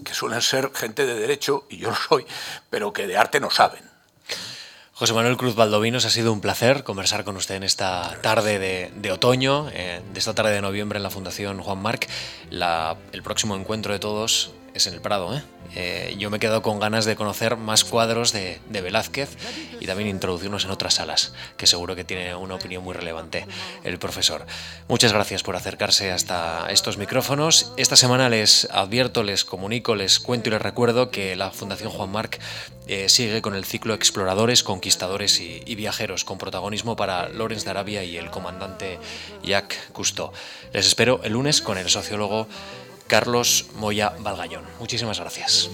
[0.04, 2.26] que suelen ser gente de derecho, y yo lo soy,
[2.70, 3.82] pero que de arte no saben.
[4.94, 9.12] José Manuel Cruz Valdovinos, ha sido un placer conversar con usted en esta tarde de,
[9.12, 12.08] otoño, eh, de esta tarde de noviembre en la Fundación Juan Marc.
[12.50, 15.36] el próximo encuentro de todos es en el Prado.
[15.36, 15.42] ¿eh?
[15.74, 19.30] Eh, yo me he quedado con ganas de conocer más cuadros de, Velázquez
[19.80, 23.46] y también introducirnos en otras salas, que seguro que tiene una opinión muy relevante
[23.84, 24.44] el profesor.
[24.88, 27.72] Muchas gracias por acercarse hasta estos micrófonos.
[27.76, 32.10] Esta semana les advierto, les comunico, les cuento y les recuerdo que la Fundación Juan
[32.10, 32.40] Marc
[32.86, 38.04] eh, sigue con el ciclo Exploradores, Conquistadores y, Viajeros, con protagonismo para Lorenz de Arabia
[38.04, 38.98] y el comandante
[39.42, 40.32] Jacques Cousteau.
[40.72, 42.48] Les espero el lunes con el sociólogo
[43.12, 44.64] Carlos Moya Valgallón.
[44.80, 45.68] Muchísimas gracias.